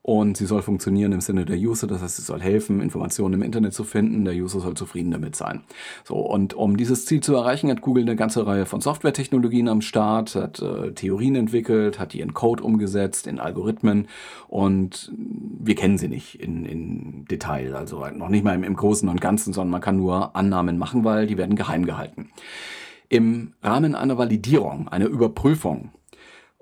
und 0.05 0.37
sie 0.37 0.45
soll 0.45 0.61
funktionieren 0.61 1.13
im 1.13 1.21
Sinne 1.21 1.45
der 1.45 1.57
User, 1.57 1.87
das 1.87 2.03
heißt, 2.03 2.17
sie 2.17 2.21
soll 2.21 2.39
helfen, 2.39 2.79
Informationen 2.79 3.33
im 3.33 3.41
Internet 3.41 3.73
zu 3.73 3.83
finden, 3.83 4.23
der 4.23 4.35
User 4.35 4.59
soll 4.59 4.75
zufrieden 4.75 5.09
damit 5.09 5.35
sein. 5.35 5.63
So, 6.03 6.17
und 6.17 6.53
um 6.53 6.77
dieses 6.77 7.07
Ziel 7.07 7.21
zu 7.21 7.33
erreichen, 7.33 7.71
hat 7.71 7.81
Google 7.81 8.03
eine 8.03 8.15
ganze 8.15 8.45
Reihe 8.45 8.67
von 8.67 8.81
Softwaretechnologien 8.81 9.67
am 9.67 9.81
Start, 9.81 10.35
hat 10.35 10.61
äh, 10.61 10.91
Theorien 10.91 11.33
entwickelt, 11.33 11.97
hat 11.97 12.13
die 12.13 12.19
in 12.19 12.35
Code 12.35 12.61
umgesetzt, 12.61 13.25
in 13.25 13.39
Algorithmen 13.39 14.07
und 14.47 15.11
wir 15.17 15.73
kennen 15.73 15.97
sie 15.97 16.07
nicht 16.07 16.39
in, 16.39 16.65
in 16.65 17.25
Detail, 17.25 17.75
also 17.75 18.05
noch 18.13 18.29
nicht 18.29 18.43
mal 18.43 18.53
im, 18.53 18.63
im 18.63 18.75
Großen 18.75 19.09
und 19.09 19.21
Ganzen, 19.21 19.53
sondern 19.53 19.71
man 19.71 19.81
kann 19.81 19.97
nur 19.97 20.35
Annahmen 20.35 20.77
machen, 20.77 21.03
weil 21.03 21.25
die 21.25 21.39
werden 21.39 21.55
geheim 21.55 21.83
gehalten. 21.83 22.29
Im 23.09 23.53
Rahmen 23.63 23.95
einer 23.95 24.19
Validierung, 24.19 24.87
einer 24.87 25.07
Überprüfung 25.07 25.89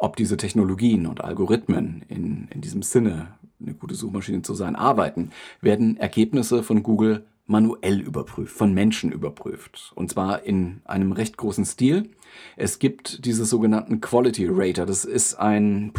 ob 0.04 0.18
diese 0.18 0.36
Technologien 0.36 1.08
und 1.08 1.24
Algorithmen 1.24 2.04
in, 2.10 2.50
in 2.54 2.60
diesem 2.60 2.82
Sinne, 2.82 3.36
eine 3.62 3.74
gute 3.74 3.96
Suchmaschine 3.96 4.42
zu 4.42 4.54
sein, 4.54 4.76
arbeiten, 4.76 5.32
werden 5.62 5.96
Ergebnisse 5.96 6.62
von 6.62 6.84
Google 6.84 7.26
manuell 7.46 8.02
überprüft, 8.02 8.54
von 8.54 8.74
Menschen 8.74 9.14
überprüft. 9.14 9.94
Und 9.96 10.12
zwar 10.12 10.44
in 10.44 10.82
einem 10.84 11.14
recht 11.14 11.38
großen 11.38 11.64
Stil. 11.64 12.12
Es 12.58 12.80
gibt 12.80 13.26
diese 13.26 13.46
sogenannten 13.46 14.02
Quality 14.02 14.50
Rater. 14.52 14.86
Das 14.86 15.06
ist 15.06 15.36
ein, 15.36 15.94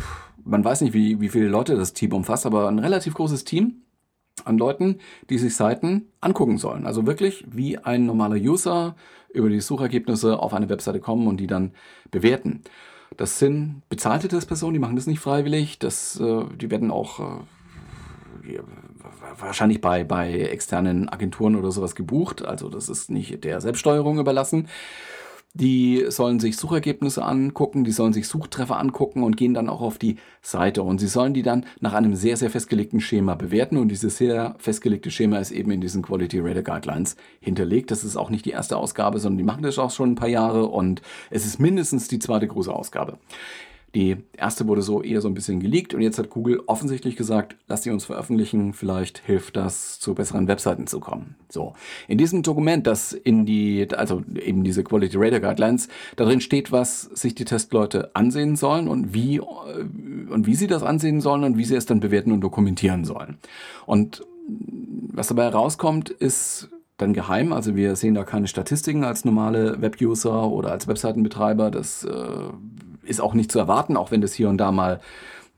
man 0.45 0.63
weiß 0.63 0.83
nicht, 0.83 0.93
wie, 0.93 1.23
wie 1.23 1.31
viele 1.31 1.49
Leute 1.49 1.75
das 1.75 1.95
Team 1.95 2.13
umfasst, 2.13 2.45
aber 2.45 2.69
ein 2.69 2.81
relativ 2.81 3.15
großes 3.15 3.45
Team 3.45 3.85
an 4.45 4.59
Leuten, 4.59 4.99
die 5.31 5.39
sich 5.39 5.57
Seiten 5.57 6.09
angucken 6.21 6.59
sollen. 6.59 6.85
Also 6.85 7.07
wirklich 7.07 7.47
wie 7.51 7.79
ein 7.79 8.05
normaler 8.05 8.37
User 8.37 8.97
über 9.33 9.49
die 9.49 9.61
Suchergebnisse 9.61 10.39
auf 10.39 10.53
eine 10.53 10.69
Webseite 10.69 11.01
kommen 11.01 11.27
und 11.27 11.39
die 11.39 11.47
dann 11.47 11.73
bewerten. 12.11 12.65
Das 13.17 13.39
sind 13.39 13.83
bezahlte 13.89 14.29
Testpersonen, 14.29 14.75
die 14.75 14.81
machen 14.81 14.97
das 14.97 15.07
nicht 15.07 15.21
freiwillig. 15.21 15.79
Das, 15.79 16.19
äh, 16.21 16.45
die 16.57 16.71
werden 16.71 16.91
auch 16.91 17.21
äh, 17.21 18.59
wahrscheinlich 19.39 19.81
bei, 19.81 20.05
bei 20.05 20.33
externen 20.33 21.09
Agenturen 21.09 21.57
oder 21.57 21.71
sowas 21.71 21.95
gebucht. 21.95 22.45
Also 22.45 22.69
das 22.69 22.89
ist 22.89 23.11
nicht 23.11 23.45
der 23.45 23.61
Selbststeuerung 23.61 24.19
überlassen. 24.19 24.69
Die 25.57 26.05
sollen 26.09 26.41
sich 26.41 26.57
Suchergebnisse 26.57 27.25
angucken, 27.25 27.85
die 27.85 27.93
sollen 27.93 28.13
sich 28.13 28.27
Suchtreffer 28.27 28.77
angucken 28.77 29.23
und 29.23 29.37
gehen 29.37 29.55
dann 29.55 29.69
auch 29.69 29.83
auf 29.83 29.99
die 29.99 30.17
Seite. 30.43 30.83
Und 30.83 30.99
sie 30.99 31.07
sollen 31.07 31.33
die 31.33 31.43
dann 31.43 31.65
nach 31.79 31.93
einem 31.93 32.17
sehr, 32.17 32.37
sehr 32.37 32.51
festgelegten 32.51 33.01
Schema 33.01 33.37
bewerten. 33.37 33.77
Und 33.77 33.87
dieses 33.89 34.17
sehr 34.17 34.57
festgelegte 34.59 35.13
Schema 35.13 35.39
ist 35.39 35.53
eben 35.53 35.71
in 35.71 35.81
diesen 35.81 36.03
Quality 36.03 36.41
Rater 36.41 36.63
Guidelines 36.63 37.15
hinterlegt. 37.41 37.93
Das 37.93 38.03
ist 38.03 38.17
auch 38.17 38.31
nicht 38.31 38.45
die 38.45 38.51
erste 38.51 38.77
Ausgabe, 38.77 39.21
sondern 39.21 39.39
die 39.39 39.45
machen 39.45 39.63
das 39.63 39.79
auch 39.79 39.93
schon 39.93 40.13
ein 40.13 40.17
paar 40.17 40.29
Jahre 40.29 40.67
und 40.67 41.03
es 41.31 41.47
ist 41.47 41.61
mindestens 41.61 42.09
die 42.09 42.19
zweite 42.19 42.49
große 42.49 42.73
Ausgabe. 42.73 43.19
Die 43.95 44.17
erste 44.37 44.67
wurde 44.67 44.83
so 44.83 45.03
eher 45.03 45.21
so 45.21 45.29
ein 45.29 45.35
bisschen 45.35 45.61
geleakt 45.61 45.95
und 45.95 46.01
jetzt 46.01 46.19
hat 46.19 46.31
Google 46.31 46.63
offensichtlich 46.67 47.15
gesagt, 47.15 47.57
lass 47.69 47.83
die 47.83 47.91
uns 47.91 48.05
veröffentlichen, 48.05 48.73
vielleicht 48.73 49.19
hilft 49.19 49.57
das, 49.57 50.01
zu 50.01 50.15
besseren 50.15 50.49
Webseiten 50.49 50.87
zu 50.87 50.99
kommen. 50.99 51.37
So. 51.49 51.75
In 52.09 52.19
diesem 52.19 52.43
Dokument, 52.43 52.87
das 52.87 53.13
in 53.13 53.47
die, 53.47 53.87
also 53.95 54.23
eben 54.35 54.65
diese 54.65 54.83
Quality 54.83 55.17
Rater 55.17 55.41
Guidelines, 55.41 55.89
darin 56.17 56.41
steht, 56.41 56.73
was 56.73 57.03
sich 57.03 57.35
die 57.37 57.45
Testleute 57.45 58.11
ansehen 58.15 58.57
sollen 58.57 58.89
und 58.89 59.15
wie, 59.15 59.39
und 59.39 60.47
wie 60.47 60.55
sie 60.57 60.67
das 60.67 60.83
ansehen 60.83 61.21
sollen 61.21 61.45
und 61.45 61.57
wie 61.57 61.65
sie 61.65 61.77
es 61.77 61.87
dann 61.87 62.01
bewerten 62.01 62.33
und 62.33 62.41
dokumentieren 62.41 63.05
sollen. 63.05 63.39
Und 63.87 64.27
was 65.13 65.29
dabei 65.29 65.45
herauskommt, 65.45 66.11
ist 66.11 66.69
dann 66.97 67.13
geheim. 67.13 67.53
Also 67.53 67.77
wir 67.77 67.97
sehen 67.97 68.15
da 68.15 68.25
keine 68.25 68.47
Statistiken 68.47 69.05
als 69.05 69.25
normale 69.25 69.81
Webuser 69.81 70.49
oder 70.49 70.71
als 70.73 70.87
Webseitenbetreiber. 70.87 71.71
Das 71.71 72.05
äh, 72.05 72.49
ist 73.07 73.21
auch 73.21 73.35
nicht 73.35 73.51
zu 73.51 73.59
erwarten, 73.59 73.97
auch 73.97 74.11
wenn 74.11 74.21
das 74.21 74.35
hier 74.35 74.49
und 74.49 74.59
da 74.59 74.73
mal 74.73 75.01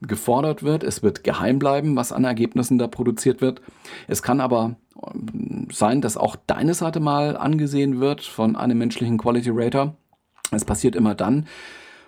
gefordert 0.01 0.63
wird. 0.63 0.83
Es 0.83 1.01
wird 1.01 1.23
geheim 1.23 1.59
bleiben, 1.59 1.95
was 1.95 2.11
an 2.11 2.23
Ergebnissen 2.23 2.77
da 2.77 2.87
produziert 2.87 3.41
wird. 3.41 3.61
Es 4.07 4.21
kann 4.21 4.41
aber 4.41 4.75
ähm, 5.13 5.67
sein, 5.71 6.01
dass 6.01 6.17
auch 6.17 6.35
deine 6.47 6.73
Seite 6.73 6.99
mal 6.99 7.35
angesehen 7.35 7.99
wird 7.99 8.21
von 8.21 8.55
einem 8.55 8.77
menschlichen 8.77 9.17
Quality 9.17 9.51
Rater. 9.53 9.95
Es 10.51 10.65
passiert 10.65 10.95
immer 10.95 11.15
dann, 11.15 11.47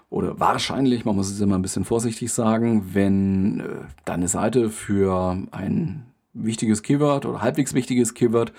oder 0.10 0.40
wahrscheinlich, 0.40 1.06
man 1.06 1.16
muss 1.16 1.30
es 1.30 1.40
immer 1.40 1.58
ein 1.58 1.62
bisschen 1.62 1.86
vorsichtig 1.86 2.34
sagen, 2.34 2.94
wenn 2.94 3.60
äh, 3.60 3.64
deine 4.06 4.28
Seite 4.28 4.70
für 4.70 5.38
ein 5.52 6.06
wichtiges 6.34 6.84
Keyword 6.84 7.26
oder 7.26 7.42
halbwegs 7.42 7.74
wichtiges 7.74 8.14
Keyword 8.14 8.54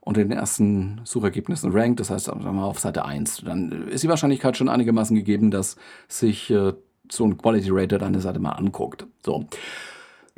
unter 0.00 0.22
den 0.22 0.32
ersten 0.32 1.00
Suchergebnissen 1.04 1.72
rankt, 1.72 2.00
das 2.00 2.10
heißt 2.10 2.34
mal 2.34 2.64
auf 2.64 2.80
Seite 2.80 3.04
1, 3.04 3.42
dann 3.44 3.88
ist 3.88 4.02
die 4.02 4.08
Wahrscheinlichkeit 4.08 4.56
schon 4.56 4.68
einigermaßen 4.68 5.14
gegeben, 5.14 5.50
dass 5.50 5.76
sich 6.08 6.50
äh, 6.50 6.72
so 7.10 7.24
ein 7.24 7.36
Quality 7.36 7.68
Rater 7.70 7.98
deine 7.98 8.20
Seite 8.20 8.38
mal 8.38 8.52
anguckt. 8.52 9.06
So. 9.24 9.46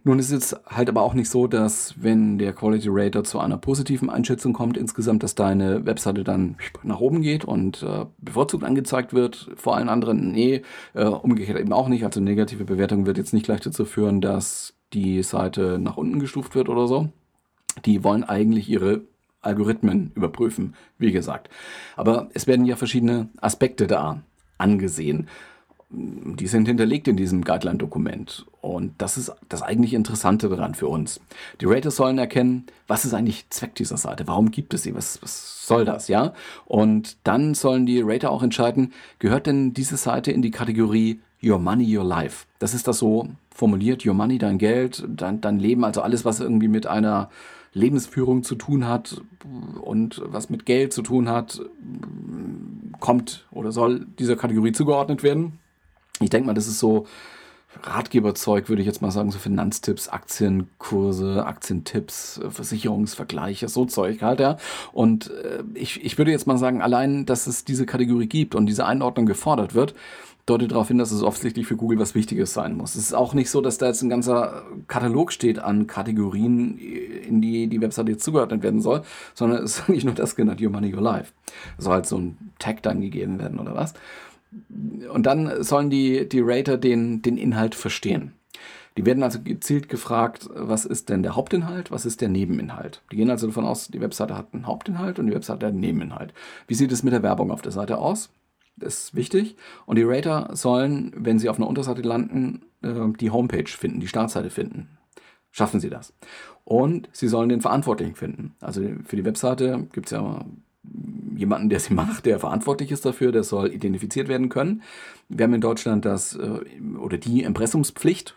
Nun 0.05 0.19
ist 0.19 0.33
es 0.33 0.57
halt 0.67 0.89
aber 0.89 1.03
auch 1.03 1.15
nicht 1.15 1.31
so, 1.31 1.47
dass 1.47 1.95
wenn 2.03 2.37
der 2.39 2.53
Quality 2.53 2.89
Rater 2.91 3.23
zu 3.23 3.39
einer 3.39 3.57
positiven 3.57 4.11
Einschätzung 4.11 4.53
kommt 4.53 4.77
insgesamt, 4.77 5.23
dass 5.23 5.37
deine 5.37 5.87
Webseite 5.87 6.25
dann 6.25 6.57
nach 6.83 6.99
oben 6.99 7.23
geht 7.23 7.45
und 7.45 7.85
äh, 7.85 8.07
bevorzugt 8.19 8.65
angezeigt 8.65 9.13
wird 9.13 9.51
vor 9.55 9.77
allen 9.77 9.89
anderen. 9.89 10.33
Nee, 10.33 10.63
äh, 10.95 11.05
umgekehrt 11.05 11.61
eben 11.61 11.73
auch 11.73 11.87
nicht. 11.87 12.05
Also 12.05 12.21
negative 12.21 12.65
Bewertung 12.65 13.07
wird 13.07 13.17
jetzt 13.17 13.33
nicht 13.33 13.45
gleich 13.47 13.61
dazu 13.61 13.85
führen, 13.85 14.21
dass 14.21 14.75
die 14.93 15.23
Seite 15.23 15.79
nach 15.79 15.97
unten 15.97 16.19
gestuft 16.19 16.57
wird 16.57 16.69
oder 16.69 16.89
so. 16.89 17.09
Die 17.85 18.03
wollen 18.03 18.25
eigentlich 18.25 18.69
ihre 18.69 19.03
Algorithmen 19.43 20.13
überprüfen, 20.15 20.75
wie 20.99 21.13
gesagt. 21.13 21.51
Aber 21.97 22.29
es 22.33 22.47
werden 22.47 22.65
ja 22.65 22.77
verschiedene 22.77 23.29
Aspekte 23.41 23.87
da 23.87 24.23
angesehen. 24.59 25.29
Die 25.91 26.47
sind 26.47 26.67
hinterlegt 26.67 27.07
in 27.07 27.17
diesem 27.17 27.45
Guideline-Dokument. 27.45 28.47
Und 28.63 28.95
das 28.97 29.19
ist 29.19 29.33
das 29.51 29.61
eigentlich 29.61 29.93
Interessante 29.93 30.49
daran 30.49 30.75
für 30.75 30.89
uns. 30.89 31.21
Die 31.61 31.67
Raters 31.67 31.97
sollen 31.97 32.17
erkennen, 32.17 32.65
was 32.87 33.05
ist 33.05 33.13
eigentlich 33.13 33.51
Zweck 33.51 33.75
dieser 33.75 33.99
Seite? 33.99 34.27
Warum 34.27 34.51
gibt 34.51 34.73
es 34.73 34.85
sie? 34.85 34.95
Was, 34.95 35.21
was 35.21 35.67
soll 35.67 35.85
das? 35.85 36.09
Ja? 36.09 36.33
Und 36.65 37.19
dann 37.25 37.53
sollen 37.53 37.85
die 37.85 38.01
Rater 38.01 38.31
auch 38.31 38.43
entscheiden, 38.43 38.95
gehört 39.19 39.47
denn 39.47 39.75
diese 39.75 39.99
Seite 39.99 40.33
in 40.33 40.41
die 40.41 40.51
Kategorie 40.51 41.21
Your 41.43 41.59
Money, 41.59 41.95
Your 41.99 42.05
Life? 42.05 42.47
Das 42.59 42.73
ist 42.73 42.89
das 42.89 42.99
so 42.99 43.29
formuliert, 43.55 44.07
Your 44.07 44.15
Money, 44.15 44.39
dein 44.39 44.57
Geld, 44.57 45.05
dein, 45.09 45.41
dein 45.43 45.59
Leben, 45.59 45.85
also 45.85 46.01
alles, 46.01 46.25
was 46.25 46.41
irgendwie 46.41 46.69
mit 46.69 46.87
einer 46.87 47.29
Lebensführung 47.75 48.43
zu 48.43 48.55
tun 48.55 48.87
hat 48.87 49.23
und 49.81 50.21
was 50.25 50.51
mit 50.51 50.67
Geld 50.67 50.93
zu 50.93 51.03
tun 51.03 51.29
hat, 51.29 51.61
kommt 53.01 53.47
oder 53.51 53.73
soll 53.73 54.07
dieser 54.19 54.37
Kategorie 54.37 54.73
zugeordnet 54.73 55.23
werden. 55.23 55.59
Ich 56.21 56.31
denke 56.31 56.47
mal, 56.47 56.55
das 56.55 56.67
ist 56.67 56.79
so 56.79 57.07
Ratgeberzeug, 57.83 58.69
würde 58.69 58.83
ich 58.83 58.87
jetzt 58.87 59.01
mal 59.01 59.11
sagen, 59.11 59.31
so 59.31 59.39
Finanztipps, 59.39 60.09
Aktienkurse, 60.09 61.47
Aktientipps, 61.47 62.41
Versicherungsvergleiche, 62.49 63.69
so 63.69 63.87
Zeug 63.87 64.21
halt, 64.23 64.41
ja. 64.41 64.59
Und 64.93 65.31
äh, 65.31 65.63
ich, 65.75 66.05
ich 66.05 66.19
würde 66.19 66.31
jetzt 66.31 66.47
mal 66.47 66.59
sagen, 66.59 66.83
allein, 66.83 67.25
dass 67.25 67.47
es 67.47 67.65
diese 67.65 67.87
Kategorie 67.87 68.27
gibt 68.27 68.55
und 68.55 68.67
diese 68.67 68.87
Einordnung 68.87 69.27
gefordert 69.27 69.75
wird, 69.75 69.95
deutet 70.47 70.73
darauf 70.73 70.89
hin, 70.89 70.99
dass 70.99 71.13
es 71.13 71.23
offensichtlich 71.23 71.67
für 71.67 71.77
Google 71.77 71.99
was 71.99 72.15
Wichtiges 72.15 72.53
sein 72.53 72.77
muss. 72.77 72.97
Es 72.97 73.05
ist 73.05 73.15
auch 73.15 73.33
nicht 73.33 73.51
so, 73.51 73.61
dass 73.61 73.79
da 73.79 73.87
jetzt 73.87 74.03
ein 74.03 74.09
ganzer 74.09 74.65
Katalog 74.89 75.33
steht 75.33 75.59
an 75.59 75.87
Kategorien, 75.87 76.79
in 76.79 77.41
die 77.41 77.69
die 77.69 77.81
Webseite 77.81 78.11
jetzt 78.13 78.25
zugeordnet 78.25 78.63
werden 78.63 78.81
soll, 78.81 79.03
sondern 79.35 79.63
es 79.63 79.79
ist 79.79 79.89
nicht 79.89 80.05
nur 80.05 80.15
das 80.15 80.35
genannt, 80.35 80.61
Your 80.61 80.71
Money, 80.71 80.93
Your 80.95 81.03
Life. 81.03 81.33
Es 81.79 81.85
soll 81.85 81.95
halt 81.95 82.07
so 82.07 82.19
ein 82.19 82.37
Tag 82.59 82.83
dann 82.83 83.01
gegeben 83.01 83.39
werden 83.39 83.59
oder 83.61 83.75
was. 83.75 83.95
Und 85.13 85.27
dann 85.27 85.63
sollen 85.63 85.91
die, 85.91 86.29
die 86.29 86.41
Rater 86.41 86.77
den, 86.77 87.23
den 87.23 87.37
Inhalt 87.37 87.75
verstehen. 87.75 88.33
Die 88.99 89.07
werden 89.07 89.23
also 89.23 89.41
gezielt 89.41 89.89
gefragt, 89.89 90.51
was 90.55 90.85
ist 90.85 91.09
denn 91.09 91.23
der 91.23 91.35
Hauptinhalt, 91.35 91.91
was 91.91 92.05
ist 92.05 92.21
der 92.21 92.29
Nebeninhalt. 92.29 93.03
Die 93.11 93.17
gehen 93.17 93.31
also 93.31 93.47
davon 93.47 93.65
aus, 93.65 93.89
die 93.89 94.01
Webseite 94.03 94.37
hat 94.37 94.49
einen 94.53 94.67
Hauptinhalt 94.67 95.19
und 95.19 95.29
die 95.29 95.33
Webseite 95.33 95.67
hat 95.67 95.73
einen 95.73 95.81
Nebeninhalt. 95.81 96.35
Wie 96.67 96.75
sieht 96.75 96.93
es 96.93 97.03
mit 97.03 97.15
der 97.15 97.23
Werbung 97.23 97.51
auf 97.51 97.63
der 97.63 97.73
Seite 97.73 97.97
aus? 97.97 98.31
Das 98.77 99.05
ist 99.05 99.15
wichtig. 99.15 99.57
Und 99.87 99.97
die 99.97 100.03
Rater 100.03 100.51
sollen, 100.53 101.13
wenn 101.17 101.39
sie 101.39 101.49
auf 101.49 101.57
einer 101.59 101.69
Unterseite 101.69 102.03
landen, 102.03 102.63
äh, 102.83 103.13
die 103.19 103.31
Homepage 103.31 103.69
finden, 103.69 104.01
die 104.01 104.09
Startseite 104.09 104.51
finden. 104.51 104.99
Schaffen 105.51 105.81
sie 105.81 105.91
das. 105.91 106.15
Und 106.65 107.09
sie 107.13 107.29
sollen 107.29 107.49
den 107.49 107.61
Verantwortlichen 107.61 108.15
finden. 108.15 108.55
Also 108.61 108.83
für 109.05 109.17
die 109.17 109.25
Webseite 109.25 109.87
gibt 109.93 110.07
es 110.07 110.13
ja 110.13 110.45
jemanden, 111.37 111.69
der 111.69 111.81
sie 111.81 111.95
macht, 111.95 112.27
der 112.27 112.41
verantwortlich 112.41 112.91
ist 112.91 113.05
dafür, 113.05 113.33
der 113.33 113.45
soll 113.45 113.73
identifiziert 113.73 114.29
werden 114.29 114.49
können. 114.49 114.83
Wir 115.29 115.45
haben 115.45 115.55
in 115.55 115.61
Deutschland 115.61 116.05
das 116.05 116.35
äh, 116.35 116.61
oder 116.99 117.19
die 117.19 117.43
Impressumspflicht. 117.43 118.37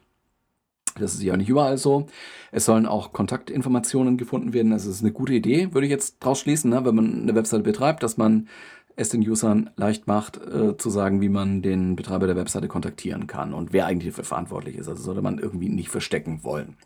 Das 0.98 1.14
ist 1.14 1.24
ja 1.24 1.36
nicht 1.36 1.50
überall 1.50 1.78
so. 1.78 2.08
Es 2.52 2.66
sollen 2.66 2.86
auch 2.86 3.12
Kontaktinformationen 3.12 4.18
gefunden 4.18 4.54
werden. 4.54 4.72
Das 4.72 4.86
ist 4.86 5.02
eine 5.02 5.12
gute 5.12 5.34
Idee, 5.34 5.74
würde 5.74 5.88
ich 5.88 5.92
jetzt 5.92 6.20
draus 6.20 6.40
schließen, 6.40 6.70
ne? 6.70 6.86
wenn 6.86 6.96
man 6.96 7.22
eine 7.24 7.36
Webseite 7.36 7.64
betreibt, 7.64 8.02
dass 8.02 8.16
man 8.16 8.48
es 8.96 9.10
den 9.10 9.28
Usern 9.28 9.70
leicht 9.76 10.08
macht, 10.08 10.38
äh, 10.38 10.78
zu 10.78 10.90
sagen, 10.90 11.22
wie 11.22 11.30
man 11.30 11.62
den 11.62 11.96
Betreiber 11.96 12.28
der 12.28 12.36
Webseite 12.36 12.68
kontaktieren 12.68 13.28
kann 13.28 13.54
und 13.54 13.74
wer 13.74 13.86
eigentlich 13.86 14.14
dafür 14.14 14.24
verantwortlich 14.24 14.78
ist. 14.78 14.88
Also 14.88 15.04
sollte 15.04 15.22
man 15.22 15.38
irgendwie 15.38 15.70
nicht 15.70 15.90
verstecken 15.90 16.44
wollen. 16.44 16.78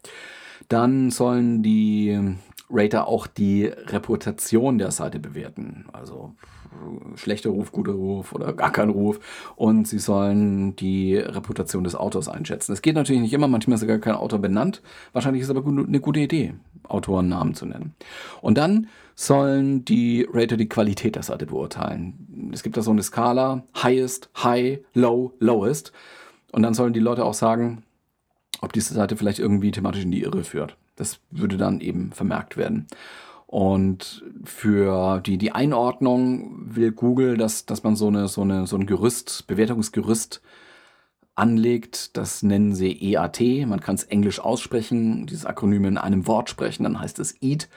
Dann 0.67 1.11
sollen 1.11 1.63
die 1.63 2.35
Rater 2.69 3.07
auch 3.07 3.27
die 3.27 3.65
Reputation 3.65 4.77
der 4.77 4.91
Seite 4.91 5.19
bewerten. 5.19 5.85
Also 5.91 6.35
schlechter 7.15 7.49
Ruf, 7.49 7.71
guter 7.71 7.93
Ruf 7.93 8.33
oder 8.33 8.53
gar 8.53 8.71
kein 8.71 8.89
Ruf. 8.89 9.19
Und 9.55 9.87
sie 9.87 9.99
sollen 9.99 10.75
die 10.75 11.17
Reputation 11.17 11.83
des 11.83 11.95
Autors 11.95 12.29
einschätzen. 12.29 12.73
Es 12.73 12.81
geht 12.81 12.95
natürlich 12.95 13.21
nicht 13.21 13.33
immer, 13.33 13.47
manchmal 13.47 13.75
ist 13.75 13.81
sogar 13.81 13.99
kein 13.99 14.15
Autor 14.15 14.39
benannt. 14.39 14.81
Wahrscheinlich 15.13 15.43
ist 15.43 15.49
aber 15.49 15.65
eine 15.65 15.99
gute 15.99 16.19
Idee, 16.19 16.53
Autorennamen 16.87 17.55
zu 17.55 17.65
nennen. 17.65 17.95
Und 18.41 18.57
dann 18.57 18.87
sollen 19.15 19.83
die 19.83 20.27
Rater 20.31 20.55
die 20.55 20.69
Qualität 20.69 21.15
der 21.15 21.23
Seite 21.23 21.45
beurteilen. 21.45 22.51
Es 22.53 22.63
gibt 22.63 22.77
da 22.77 22.81
so 22.81 22.91
eine 22.91 23.03
Skala, 23.03 23.63
Highest, 23.83 24.29
High, 24.43 24.79
Low, 24.93 25.33
Lowest. 25.39 25.91
Und 26.51 26.63
dann 26.63 26.73
sollen 26.73 26.93
die 26.93 27.01
Leute 27.01 27.25
auch 27.25 27.33
sagen, 27.33 27.83
ob 28.61 28.73
diese 28.73 28.93
Seite 28.93 29.17
vielleicht 29.17 29.39
irgendwie 29.39 29.71
thematisch 29.71 30.03
in 30.03 30.11
die 30.11 30.21
Irre 30.21 30.43
führt. 30.43 30.77
Das 30.95 31.19
würde 31.31 31.57
dann 31.57 31.81
eben 31.81 32.11
vermerkt 32.11 32.57
werden. 32.57 32.87
Und 33.51 34.23
für 34.43 35.21
die, 35.21 35.39
die 35.39 35.53
Einordnung 35.53 36.75
will 36.75 36.91
Google, 36.91 37.35
dass, 37.35 37.65
dass 37.65 37.81
man 37.81 37.95
so, 37.95 38.05
eine, 38.05 38.27
so, 38.27 38.41
eine, 38.41 38.67
so 38.67 38.75
ein 38.75 38.85
Gerüst, 38.85 39.47
Bewertungsgerüst 39.47 40.43
anlegt. 41.33 42.15
Das 42.15 42.43
nennen 42.43 42.75
sie 42.75 42.91
EAT. 42.91 43.41
Man 43.65 43.79
kann 43.79 43.95
es 43.95 44.03
englisch 44.03 44.39
aussprechen, 44.39 45.25
dieses 45.25 45.47
Akronym 45.47 45.85
in 45.85 45.97
einem 45.97 46.27
Wort 46.27 46.51
sprechen, 46.51 46.83
dann 46.83 46.99
heißt 46.99 47.17
es 47.17 47.41
EAT. 47.41 47.69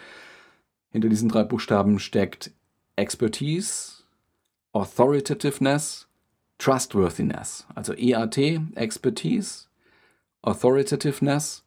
Hinter 0.90 1.08
diesen 1.08 1.30
drei 1.30 1.42
Buchstaben 1.42 1.98
steckt 1.98 2.50
Expertise, 2.96 4.02
Authoritativeness, 4.72 6.06
Trustworthiness. 6.58 7.66
Also 7.74 7.94
EAT, 7.94 8.36
Expertise, 8.74 9.68
Authoritativeness, 10.42 11.61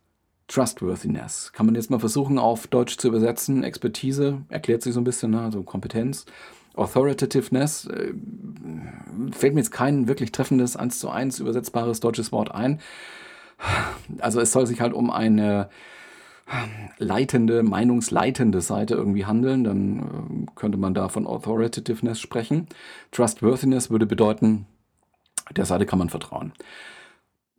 Trustworthiness. 0.47 1.51
Kann 1.53 1.65
man 1.65 1.75
jetzt 1.75 1.89
mal 1.89 1.99
versuchen, 1.99 2.37
auf 2.37 2.67
Deutsch 2.67 2.97
zu 2.97 3.07
übersetzen. 3.07 3.63
Expertise 3.63 4.41
erklärt 4.49 4.83
sich 4.83 4.93
so 4.93 5.01
ein 5.01 5.05
bisschen, 5.05 5.31
ne? 5.31 5.41
also 5.41 5.63
Kompetenz. 5.63 6.25
Authoritativeness 6.75 7.85
äh, 7.85 8.13
fällt 9.31 9.53
mir 9.53 9.61
jetzt 9.61 9.71
kein 9.71 10.07
wirklich 10.07 10.31
treffendes, 10.31 10.75
eins 10.75 10.99
zu 10.99 11.09
eins 11.09 11.39
übersetzbares 11.39 11.99
deutsches 11.99 12.31
Wort 12.31 12.53
ein. 12.53 12.79
Also 14.19 14.41
es 14.41 14.51
soll 14.51 14.67
sich 14.67 14.81
halt 14.81 14.93
um 14.93 15.09
eine 15.09 15.69
leitende, 16.97 17.63
meinungsleitende 17.63 18.61
Seite 18.61 18.93
irgendwie 18.93 19.25
handeln, 19.25 19.63
dann 19.63 19.99
äh, 19.99 20.51
könnte 20.55 20.77
man 20.77 20.93
da 20.93 21.09
von 21.09 21.25
Authoritativeness 21.25 22.19
sprechen. 22.19 22.67
Trustworthiness 23.11 23.89
würde 23.89 24.05
bedeuten, 24.05 24.67
der 25.55 25.65
Seite 25.65 25.85
kann 25.85 25.99
man 25.99 26.09
vertrauen. 26.09 26.53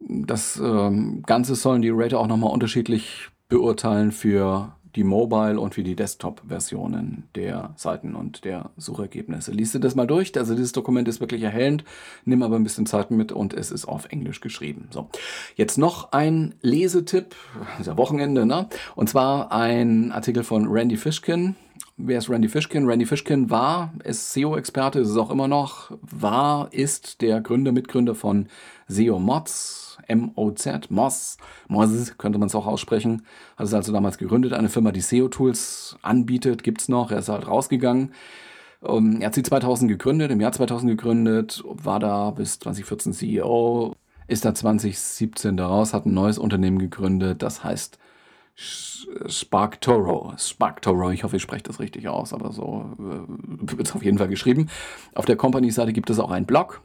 Das 0.01 0.61
ähm, 0.63 1.23
Ganze 1.23 1.55
sollen 1.55 1.83
die 1.83 1.91
Rater 1.91 2.21
auch 2.21 2.27
nochmal 2.27 2.53
unterschiedlich 2.53 3.29
beurteilen 3.49 4.13
für 4.13 4.77
die 4.97 5.05
Mobile- 5.05 5.61
und 5.61 5.75
für 5.75 5.83
die 5.83 5.95
Desktop-Versionen 5.95 7.25
der 7.35 7.75
Seiten 7.77 8.15
und 8.15 8.45
der 8.45 8.71
Suchergebnisse. 8.79 9.53
Lies 9.53 9.73
dir 9.73 9.81
das 9.81 9.95
mal 9.95 10.07
durch. 10.07 10.37
Also 10.37 10.55
dieses 10.55 10.73
Dokument 10.73 11.07
ist 11.07 11.21
wirklich 11.21 11.43
erhellend. 11.43 11.85
Nimm 12.25 12.43
aber 12.43 12.57
ein 12.57 12.65
bisschen 12.65 12.87
Zeit 12.87 13.11
mit 13.11 13.31
und 13.31 13.53
es 13.53 13.71
ist 13.71 13.85
auf 13.85 14.07
Englisch 14.07 14.41
geschrieben. 14.41 14.89
So, 14.91 15.09
jetzt 15.55 15.77
noch 15.77 16.13
ein 16.13 16.55
Lesetipp. 16.63 17.37
Ist 17.79 17.87
ja 17.87 17.97
Wochenende, 17.99 18.47
ne? 18.47 18.69
Und 18.95 19.11
zwar 19.11 19.53
ein 19.53 20.13
Artikel 20.13 20.43
von 20.43 20.67
Randy 20.67 20.97
Fishkin. 20.97 21.57
Wer 21.99 22.19
ist 22.19 22.31
Randy 22.31 22.49
Fishkin? 22.49 22.87
Randy 22.87 23.07
Fishkin 23.07 23.51
war, 23.51 23.93
ist 24.03 24.33
SEO-Experte, 24.33 25.01
ist 25.01 25.09
es 25.09 25.17
auch 25.17 25.31
immer 25.31 25.49
noch, 25.49 25.93
war, 26.03 26.73
ist 26.73 27.21
der 27.21 27.41
Gründer, 27.41 27.73
Mitgründer 27.73 28.15
von 28.15 28.49
SEO 28.89 29.19
Mods 29.19 29.86
M-O-Z, 30.09 30.91
Moz, 30.91 31.37
Moz 31.69 32.17
könnte 32.19 32.39
man 32.39 32.47
es 32.47 32.55
auch 32.55 32.67
aussprechen. 32.67 33.23
Hat 33.57 33.67
es 33.67 33.75
also 33.75 33.93
damals 33.93 34.19
gegründet, 34.19 34.53
eine 34.53 34.69
Firma, 34.69 34.93
die 34.93 35.01
SEO-Tools 35.01 35.99
anbietet, 36.03 36.63
gibt 36.63 36.81
es 36.83 36.89
noch. 36.89 37.11
Er 37.11 37.19
ist 37.19 37.29
halt 37.29 37.47
rausgegangen. 37.47 38.13
Um, 38.81 39.15
ähm, 39.15 39.21
er 39.21 39.29
hat 39.29 39.35
sie 39.35 39.43
2000 39.43 39.91
gegründet, 39.91 40.31
im 40.31 40.41
Jahr 40.41 40.53
2000 40.53 40.91
gegründet, 40.91 41.65
war 41.67 41.99
da 41.99 42.31
bis 42.31 42.59
2014 42.59 43.13
CEO, 43.15 43.97
ist 44.29 44.45
da 44.45 44.55
2017 44.55 45.57
daraus, 45.57 45.95
hat 45.95 46.07
ein 46.07 46.15
neues 46.15 46.39
Unternehmen 46.39 46.79
gegründet, 46.79 47.43
das 47.43 47.65
heißt 47.65 47.99
SparkToro. 48.55 50.35
SparkToro, 50.37 51.11
ich 51.11 51.25
hoffe, 51.25 51.37
ich 51.37 51.43
spreche 51.43 51.65
das 51.65 51.79
richtig 51.79 52.09
aus, 52.09 52.33
aber 52.33 52.53
so 52.53 52.91
äh, 52.99 53.73
wird 53.77 53.89
es 53.89 53.95
auf 53.95 54.03
jeden 54.03 54.19
Fall 54.19 54.29
geschrieben. 54.29 54.69
Auf 55.15 55.27
der 55.27 55.37
Company-Seite 55.37 55.93
gibt 55.93 56.11
es 56.11 56.19
auch 56.19 56.31
einen 56.31 56.47
Blog, 56.47 56.83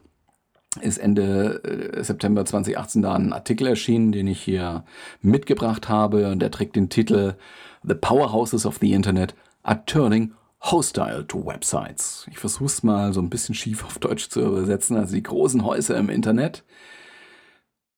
ist 0.80 0.98
Ende 0.98 1.62
äh, 1.64 2.02
September 2.02 2.44
2018 2.44 3.02
da 3.02 3.14
ein 3.14 3.32
Artikel 3.32 3.66
erschienen, 3.66 4.12
den 4.12 4.26
ich 4.26 4.40
hier 4.40 4.84
mitgebracht 5.20 5.88
habe. 5.88 6.30
Und 6.30 6.40
der 6.40 6.50
trägt 6.50 6.76
den 6.76 6.88
Titel 6.88 7.34
The 7.82 7.94
Powerhouses 7.94 8.64
of 8.64 8.78
the 8.80 8.92
Internet 8.92 9.34
are 9.62 9.82
turning 9.86 10.32
hostile 10.60 11.26
to 11.26 11.44
websites. 11.44 12.26
Ich 12.30 12.38
versuche 12.38 12.66
es 12.66 12.82
mal 12.82 13.12
so 13.12 13.20
ein 13.20 13.30
bisschen 13.30 13.54
schief 13.54 13.84
auf 13.84 13.98
Deutsch 13.98 14.28
zu 14.28 14.40
übersetzen. 14.40 14.96
Also 14.96 15.14
die 15.14 15.22
großen 15.22 15.64
Häuser 15.64 15.96
im 15.96 16.08
Internet 16.08 16.64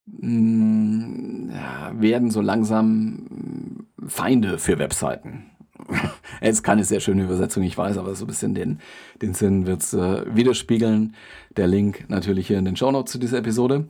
mh, 0.07 0.31
mm, 0.31 2.01
werden 2.01 2.31
so 2.31 2.41
langsam 2.41 3.87
Feinde 4.07 4.59
für 4.59 4.79
Webseiten. 4.79 5.51
Es 6.41 6.57
ist 6.57 6.63
keine 6.63 6.85
sehr 6.85 7.01
schöne 7.01 7.25
Übersetzung, 7.25 7.63
ich 7.63 7.79
weiß, 7.79 7.97
aber 7.97 8.15
so 8.15 8.25
ein 8.25 8.27
bisschen 8.27 8.55
den, 8.55 8.81
den 9.23 9.35
Sinn 9.35 9.67
wird 9.67 9.83
es 9.83 9.95
äh, 9.95 10.25
widerspiegeln. 10.35 11.15
Der 11.57 11.67
Link 11.67 12.05
natürlich 12.09 12.49
hier 12.49 12.59
in 12.59 12.65
den 12.65 12.77
Show 12.77 12.91
Notes 12.91 13.13
zu 13.13 13.19
dieser 13.19 13.39
Episode. 13.39 13.87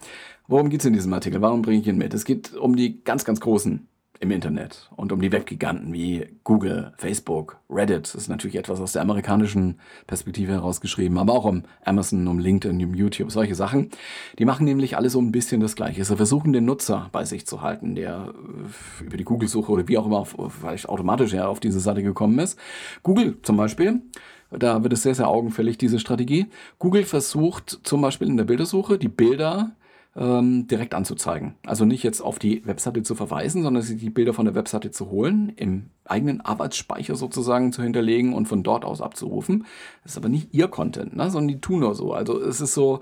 Worum 0.46 0.68
geht 0.68 0.80
es 0.80 0.86
in 0.86 0.92
diesem 0.92 1.12
Artikel? 1.12 1.40
Warum 1.40 1.62
bringe 1.62 1.80
ich 1.80 1.86
ihn 1.86 1.96
mit? 1.96 2.14
Es 2.14 2.24
geht 2.24 2.54
um 2.54 2.76
die 2.76 3.02
ganz, 3.02 3.24
ganz 3.24 3.40
großen 3.40 3.88
im 4.24 4.30
Internet 4.30 4.90
und 4.96 5.12
um 5.12 5.20
die 5.20 5.30
Webgiganten 5.30 5.92
wie 5.92 6.26
Google, 6.42 6.92
Facebook, 6.96 7.58
Reddit. 7.70 8.06
Das 8.06 8.14
ist 8.14 8.28
natürlich 8.28 8.56
etwas 8.56 8.80
aus 8.80 8.92
der 8.92 9.02
amerikanischen 9.02 9.78
Perspektive 10.06 10.52
herausgeschrieben, 10.52 11.18
aber 11.18 11.34
auch 11.34 11.44
um 11.44 11.62
Amazon, 11.84 12.26
um 12.26 12.38
LinkedIn, 12.38 12.84
um 12.84 12.94
YouTube, 12.94 13.30
solche 13.30 13.54
Sachen. 13.54 13.90
Die 14.38 14.44
machen 14.44 14.64
nämlich 14.64 14.96
alle 14.96 15.10
so 15.10 15.20
ein 15.20 15.30
bisschen 15.30 15.60
das 15.60 15.76
Gleiche. 15.76 16.04
Sie 16.04 16.16
versuchen 16.16 16.52
den 16.52 16.64
Nutzer 16.64 17.08
bei 17.12 17.24
sich 17.24 17.46
zu 17.46 17.62
halten, 17.62 17.94
der 17.94 18.32
äh, 19.00 19.04
über 19.04 19.16
die 19.16 19.24
Google-Suche 19.24 19.70
oder 19.70 19.86
wie 19.88 19.98
auch 19.98 20.06
immer 20.06 20.18
auf, 20.18 20.34
vielleicht 20.60 20.88
automatisch 20.88 21.32
ja 21.32 21.46
auf 21.46 21.60
diese 21.60 21.80
Seite 21.80 22.02
gekommen 22.02 22.38
ist. 22.38 22.58
Google 23.02 23.36
zum 23.42 23.56
Beispiel 23.56 24.00
da 24.50 24.84
wird 24.84 24.92
es 24.92 25.02
sehr, 25.02 25.16
sehr 25.16 25.26
augenfällig, 25.26 25.78
diese 25.78 25.98
Strategie. 25.98 26.46
Google 26.78 27.04
versucht 27.04 27.80
zum 27.82 28.00
Beispiel 28.02 28.28
in 28.28 28.36
der 28.36 28.44
Bildersuche 28.44 28.98
die 28.98 29.08
Bilder 29.08 29.72
ähm, 30.16 30.66
direkt 30.68 30.94
anzuzeigen. 30.94 31.54
Also 31.66 31.84
nicht 31.84 32.02
jetzt 32.02 32.20
auf 32.20 32.38
die 32.38 32.64
Webseite 32.66 33.02
zu 33.02 33.14
verweisen, 33.14 33.62
sondern 33.62 33.82
sich 33.82 33.98
die 33.98 34.10
Bilder 34.10 34.32
von 34.32 34.44
der 34.44 34.54
Webseite 34.54 34.90
zu 34.90 35.10
holen, 35.10 35.52
im 35.56 35.90
eigenen 36.04 36.40
Arbeitsspeicher 36.40 37.16
sozusagen 37.16 37.72
zu 37.72 37.82
hinterlegen 37.82 38.32
und 38.32 38.46
von 38.46 38.62
dort 38.62 38.84
aus 38.84 39.00
abzurufen. 39.00 39.64
Das 40.02 40.12
ist 40.12 40.18
aber 40.18 40.28
nicht 40.28 40.48
ihr 40.52 40.68
Content, 40.68 41.16
ne? 41.16 41.30
sondern 41.30 41.48
die 41.48 41.60
tun 41.60 41.80
nur 41.80 41.94
so. 41.94 42.12
Also 42.12 42.40
es 42.40 42.60
ist 42.60 42.74
so, 42.74 43.00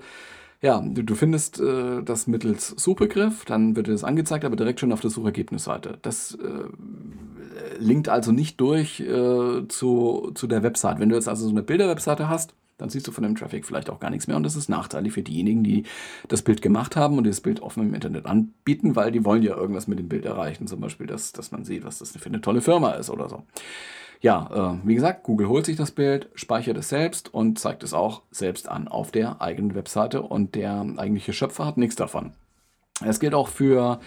ja, 0.61 0.81
du, 0.81 1.03
du 1.03 1.13
findest 1.13 1.59
äh, 1.59 2.01
das 2.03 2.25
mittels 2.25 2.69
Suchbegriff, 2.69 3.45
dann 3.45 3.75
wird 3.75 3.89
es 3.89 4.03
angezeigt, 4.03 4.45
aber 4.45 4.55
direkt 4.55 4.79
schon 4.79 4.91
auf 4.91 5.01
der 5.01 5.11
Suchergebnisseite. 5.11 5.99
Das 6.01 6.35
äh, 6.35 7.77
linkt 7.77 8.09
also 8.09 8.31
nicht 8.31 8.59
durch 8.59 9.01
äh, 9.01 9.67
zu, 9.67 10.31
zu 10.33 10.47
der 10.47 10.63
Website. 10.63 10.99
Wenn 10.99 11.09
du 11.09 11.15
jetzt 11.15 11.27
also 11.27 11.45
so 11.45 11.51
eine 11.51 11.63
Bilderwebseite 11.63 12.27
hast, 12.27 12.55
Dann 12.77 12.89
siehst 12.89 13.07
du 13.07 13.11
von 13.11 13.23
dem 13.23 13.35
Traffic 13.35 13.65
vielleicht 13.65 13.89
auch 13.89 13.99
gar 13.99 14.09
nichts 14.09 14.27
mehr 14.27 14.35
und 14.35 14.43
das 14.43 14.55
ist 14.55 14.69
nachteilig 14.69 15.13
für 15.13 15.23
diejenigen, 15.23 15.63
die 15.63 15.83
das 16.27 16.41
Bild 16.41 16.61
gemacht 16.61 16.95
haben 16.95 17.17
und 17.17 17.23
dieses 17.23 17.41
Bild 17.41 17.61
offen 17.61 17.83
im 17.83 17.93
Internet 17.93 18.25
anbieten, 18.25 18.95
weil 18.95 19.11
die 19.11 19.25
wollen 19.25 19.43
ja 19.43 19.55
irgendwas 19.55 19.87
mit 19.87 19.99
dem 19.99 20.09
Bild 20.09 20.25
erreichen. 20.25 20.67
Zum 20.67 20.81
Beispiel, 20.81 21.07
dass, 21.07 21.31
dass 21.31 21.51
man 21.51 21.63
sieht, 21.63 21.85
was 21.85 21.99
das 21.99 22.11
für 22.11 22.25
eine 22.25 22.41
tolle 22.41 22.61
Firma 22.61 22.91
ist 22.91 23.09
oder 23.09 23.29
so. 23.29 23.43
Ja, 24.21 24.77
äh, 24.83 24.87
wie 24.87 24.95
gesagt, 24.95 25.23
Google 25.23 25.49
holt 25.49 25.65
sich 25.65 25.75
das 25.75 25.91
Bild, 25.91 26.29
speichert 26.33 26.77
es 26.77 26.87
selbst 26.87 27.33
und 27.33 27.59
zeigt 27.59 27.83
es 27.83 27.93
auch 27.93 28.21
selbst 28.31 28.69
an 28.69 28.87
auf 28.87 29.11
der 29.11 29.41
eigenen 29.41 29.75
Webseite 29.75 30.21
und 30.21 30.55
der 30.55 30.85
eigentliche 30.95 31.33
Schöpfer 31.33 31.65
hat 31.65 31.77
nichts 31.77 31.97
davon. 31.97 32.31
Es 33.05 33.19
gilt 33.19 33.33
auch 33.33 33.49
für 33.49 33.99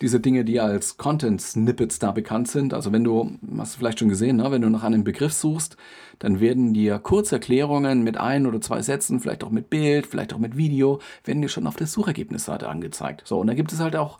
diese 0.00 0.20
Dinge, 0.20 0.44
die 0.44 0.60
als 0.60 0.96
Content-Snippets 0.96 1.98
da 1.98 2.12
bekannt 2.12 2.48
sind. 2.48 2.72
Also 2.72 2.92
wenn 2.92 3.04
du, 3.04 3.38
hast 3.58 3.74
du 3.74 3.78
vielleicht 3.78 3.98
schon 3.98 4.08
gesehen, 4.08 4.36
ne? 4.36 4.50
wenn 4.50 4.62
du 4.62 4.70
nach 4.70 4.84
einem 4.84 5.04
Begriff 5.04 5.32
suchst, 5.32 5.76
dann 6.18 6.40
werden 6.40 6.72
dir 6.72 6.98
Kurzerklärungen 6.98 8.02
mit 8.02 8.16
ein 8.16 8.46
oder 8.46 8.60
zwei 8.60 8.82
Sätzen, 8.82 9.20
vielleicht 9.20 9.42
auch 9.44 9.50
mit 9.50 9.70
Bild, 9.70 10.06
vielleicht 10.06 10.32
auch 10.32 10.38
mit 10.38 10.56
Video, 10.56 11.00
werden 11.24 11.42
dir 11.42 11.48
schon 11.48 11.66
auf 11.66 11.76
der 11.76 11.86
Suchergebnisseite 11.86 12.68
angezeigt. 12.68 13.22
So, 13.24 13.38
und 13.40 13.48
da 13.48 13.54
gibt 13.54 13.72
es 13.72 13.80
halt 13.80 13.96
auch 13.96 14.18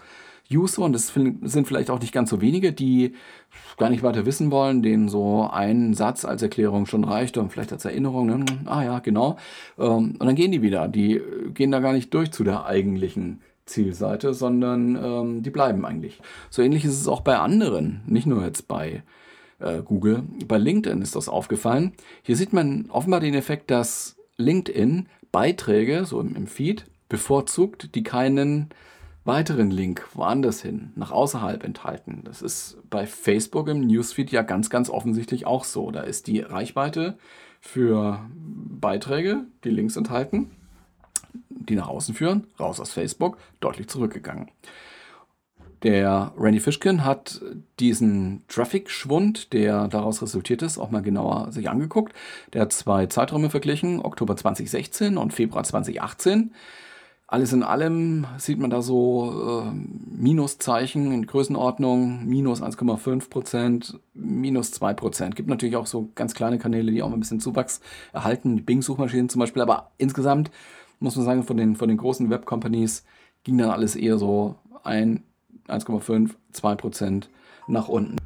User, 0.51 0.83
und 0.83 0.95
das 0.95 1.09
sind 1.09 1.67
vielleicht 1.67 1.91
auch 1.91 2.01
nicht 2.01 2.13
ganz 2.13 2.31
so 2.31 2.41
wenige, 2.41 2.73
die 2.73 3.15
gar 3.77 3.91
nicht 3.91 4.03
weiter 4.03 4.25
wissen 4.25 4.51
wollen, 4.51 4.83
denen 4.83 5.09
so 5.09 5.49
ein 5.51 5.93
Satz 5.93 6.25
als 6.25 6.43
Erklärung 6.43 6.87
schon 6.87 7.05
reicht 7.05 7.37
und 7.37 7.53
vielleicht 7.53 7.73
als 7.73 7.85
Erinnerung, 7.85 8.27
ne? 8.27 8.45
ah 8.65 8.83
ja, 8.83 8.99
genau. 9.01 9.37
Ähm, 9.79 10.17
und 10.19 10.23
dann 10.23 10.35
gehen 10.35 10.51
die 10.51 10.63
wieder. 10.63 10.89
Die 10.89 11.21
gehen 11.53 11.71
da 11.71 11.81
gar 11.81 11.93
nicht 11.93 12.15
durch 12.15 12.33
zu 12.33 12.45
der 12.45 12.65
eigentlichen 12.65 13.41
Zielseite, 13.69 14.35
sondern 14.35 14.97
ähm, 14.97 15.43
die 15.43 15.51
bleiben 15.51 15.85
eigentlich. 15.87 16.21
So 16.51 16.63
ähnlich 16.63 16.85
ist 16.85 17.01
es 17.01 17.09
auch 17.09 17.21
bei 17.21 17.39
anderen, 17.39 18.01
nicht 18.07 18.27
nur 18.27 18.45
jetzt 18.45 18.69
bei 18.69 19.03
äh, 19.61 19.83
Google. 19.83 20.25
Bei 20.47 20.59
LinkedIn 20.59 21.03
ist 21.03 21.17
das 21.17 21.29
aufgefallen. 21.29 21.93
Hier 22.23 22.37
sieht 22.37 22.53
man 22.53 22.91
offenbar 22.91 23.21
den 23.21 23.35
Effekt, 23.35 23.71
dass 23.71 24.17
LinkedIn 24.37 25.09
Beiträge, 25.33 26.05
so 26.05 26.21
im, 26.21 26.35
im 26.35 26.47
Feed, 26.47 26.87
bevorzugt, 27.09 27.95
die 27.95 28.03
keinen 28.03 28.71
weiteren 29.25 29.71
Link 29.71 30.09
woanders 30.15 30.63
hin, 30.63 30.93
nach 30.97 31.11
außerhalb 31.11 31.63
enthalten. 31.63 32.23
Das 32.25 32.41
ist 32.41 32.79
bei 32.89 33.07
Facebook 33.07 33.69
im 33.69 33.87
Newsfeed 33.87 34.33
ja 34.33 34.43
ganz, 34.43 34.71
ganz 34.71 34.89
offensichtlich 34.89 35.47
auch 35.47 35.65
so. 35.65 35.91
Da 35.91 36.01
ist 36.01 36.27
die 36.27 36.41
Reichweite 36.41 37.19
für 37.61 38.21
Beiträge, 38.35 39.45
die 39.65 39.71
Links 39.71 39.97
enthalten, 39.97 40.51
die 41.49 41.77
nach 41.77 41.89
außen 41.89 42.15
führen, 42.15 42.47
raus 42.59 42.81
aus 42.81 42.93
Facebook, 42.93 43.39
deutlich 43.61 43.89
zurückgegangen. 43.89 44.51
Der 45.85 46.33
Randy 46.37 46.59
Fishkin 46.59 47.05
hat 47.05 47.41
diesen 47.79 48.43
Traffic-Schwund, 48.49 49.53
der 49.53 49.87
daraus 49.87 50.23
resultiert 50.23 50.63
ist, 50.63 50.77
auch 50.77 50.91
mal 50.91 51.03
genauer 51.03 51.53
sich 51.53 51.71
angeguckt. 51.71 52.15
Der 52.53 52.63
hat 52.63 52.73
zwei 52.73 53.07
Zeiträume 53.07 53.49
verglichen, 53.49 54.05
Oktober 54.05 54.37
2016 54.37 55.17
und 55.17 55.33
Februar 55.33 55.63
2018. 55.63 56.53
Alles 57.31 57.53
in 57.53 57.63
allem 57.63 58.27
sieht 58.39 58.59
man 58.59 58.71
da 58.71 58.81
so 58.81 59.63
äh, 59.67 59.71
Minuszeichen 59.71 61.13
in 61.13 61.27
Größenordnung, 61.27 62.27
minus 62.27 62.63
1,5 62.63 63.29
Prozent, 63.29 64.01
minus 64.15 64.73
2 64.73 64.95
Prozent. 64.95 65.37
Gibt 65.37 65.51
natürlich 65.51 65.77
auch 65.77 65.87
so 65.87 66.09
ganz 66.15 66.33
kleine 66.33 66.59
Kanäle, 66.59 66.91
die 66.91 67.03
auch 67.03 67.09
mal 67.11 67.19
ein 67.19 67.21
bisschen 67.21 67.39
Zuwachs 67.39 67.83
erhalten, 68.15 68.57
die 68.57 68.63
Bing-Suchmaschinen 68.63 69.29
zum 69.29 69.41
Beispiel, 69.41 69.61
aber 69.61 69.93
insgesamt 69.99 70.51
muss 71.01 71.17
man 71.17 71.25
sagen, 71.25 71.45
von 71.45 71.57
den, 71.57 71.77
von 71.77 71.89
den 71.89 71.99
großen 71.99 72.31
Web-Companies 72.31 73.05
ging 73.45 73.59
dann 73.59 73.71
alles 73.71 73.97
eher 73.97 74.19
so 74.19 74.57
ein 74.83 75.23
1,5, 75.69 76.31
2 76.53 76.75
Prozent 76.75 77.31
nach 77.67 77.89
unten. 77.89 78.17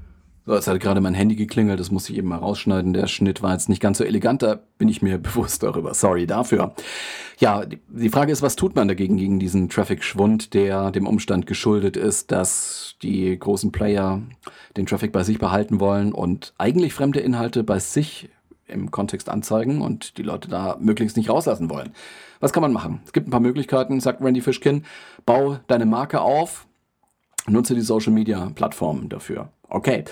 So, 0.45 0.55
jetzt 0.55 0.67
hat 0.67 0.81
gerade 0.81 1.01
mein 1.01 1.15
Handy 1.15 1.37
geklingelt, 1.37 1.79
das 1.79 1.93
muss 1.93 2.11
ich 2.11 2.17
eben 2.17 2.27
mal 2.27 2.39
rausschneiden. 2.39 2.93
Der 2.93 3.07
Schnitt 3.07 3.43
war 3.43 3.53
jetzt 3.53 3.69
nicht 3.69 3.81
ganz 3.81 3.99
so 3.99 4.05
elegant, 4.05 4.43
da 4.43 4.59
bin 4.77 4.89
ich 4.89 5.01
mir 5.01 5.19
bewusst 5.23 5.63
darüber. 5.63 5.95
Sorry 5.95 6.27
dafür. 6.27 6.75
Ja, 7.39 7.65
die 7.65 8.09
Frage 8.09 8.33
ist, 8.33 8.43
was 8.43 8.57
tut 8.57 8.75
man 8.75 8.89
dagegen 8.89 9.17
gegen 9.17 9.39
diesen 9.39 9.69
Traffic-Schwund, 9.69 10.55
der 10.55 10.91
dem 10.91 11.07
Umstand 11.07 11.47
geschuldet 11.47 11.97
ist, 11.97 12.33
dass 12.33 12.97
die 13.03 13.39
großen 13.39 13.71
Player 13.71 14.21
den 14.77 14.87
Traffic 14.87 15.13
bei 15.13 15.23
sich 15.23 15.39
behalten 15.39 15.79
wollen 15.79 16.13
und 16.13 16.55
eigentlich 16.59 16.93
fremde 16.93 17.21
Inhalte 17.21 17.63
bei 17.63 17.79
sich 17.79 18.29
im 18.73 18.91
Kontext 18.91 19.29
anzeigen 19.29 19.81
und 19.81 20.19
die 20.19 20.23
Leute 20.23 20.49
da 20.49 20.77
möglichst 20.81 21.17
nicht 21.17 21.31
rauslassen 21.31 21.71
wollen. 21.71 21.93
Was 22.41 22.53
kann 22.53 22.63
man 22.63 22.73
machen? 22.73 23.01
Es 23.05 23.13
gibt 23.13 23.29
ein 23.29 23.31
paar 23.31 23.41
Möglichkeiten, 23.41 24.01
sagt 24.01 24.21
Randy 24.21 24.41
Fishkin. 24.41 24.85
Bau 25.25 25.59
deine 25.69 25.87
Marke 25.87 26.21
auf, 26.21 26.67
nutze 27.47 27.75
die 27.75 27.81
Social 27.81 28.13
Media 28.13 28.51
Plattformen 28.55 29.09
dafür. 29.09 29.51
Okay. 29.69 30.05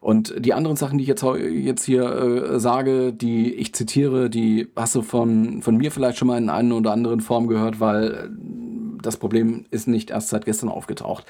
Und 0.00 0.34
die 0.38 0.54
anderen 0.54 0.76
Sachen, 0.76 0.98
die 0.98 1.02
ich 1.02 1.08
jetzt, 1.08 1.24
jetzt 1.24 1.84
hier 1.84 2.04
äh, 2.04 2.60
sage, 2.60 3.12
die 3.12 3.52
ich 3.54 3.74
zitiere, 3.74 4.30
die 4.30 4.68
hast 4.76 4.94
du 4.94 5.02
von, 5.02 5.62
von 5.62 5.76
mir 5.76 5.90
vielleicht 5.90 6.18
schon 6.18 6.28
mal 6.28 6.38
in 6.38 6.48
einer 6.48 6.76
oder 6.76 6.92
anderen 6.92 7.20
Form 7.20 7.48
gehört, 7.48 7.80
weil 7.80 8.30
das 9.02 9.16
Problem 9.16 9.64
ist 9.70 9.88
nicht 9.88 10.10
erst 10.10 10.28
seit 10.28 10.44
gestern 10.44 10.68
aufgetaucht. 10.68 11.24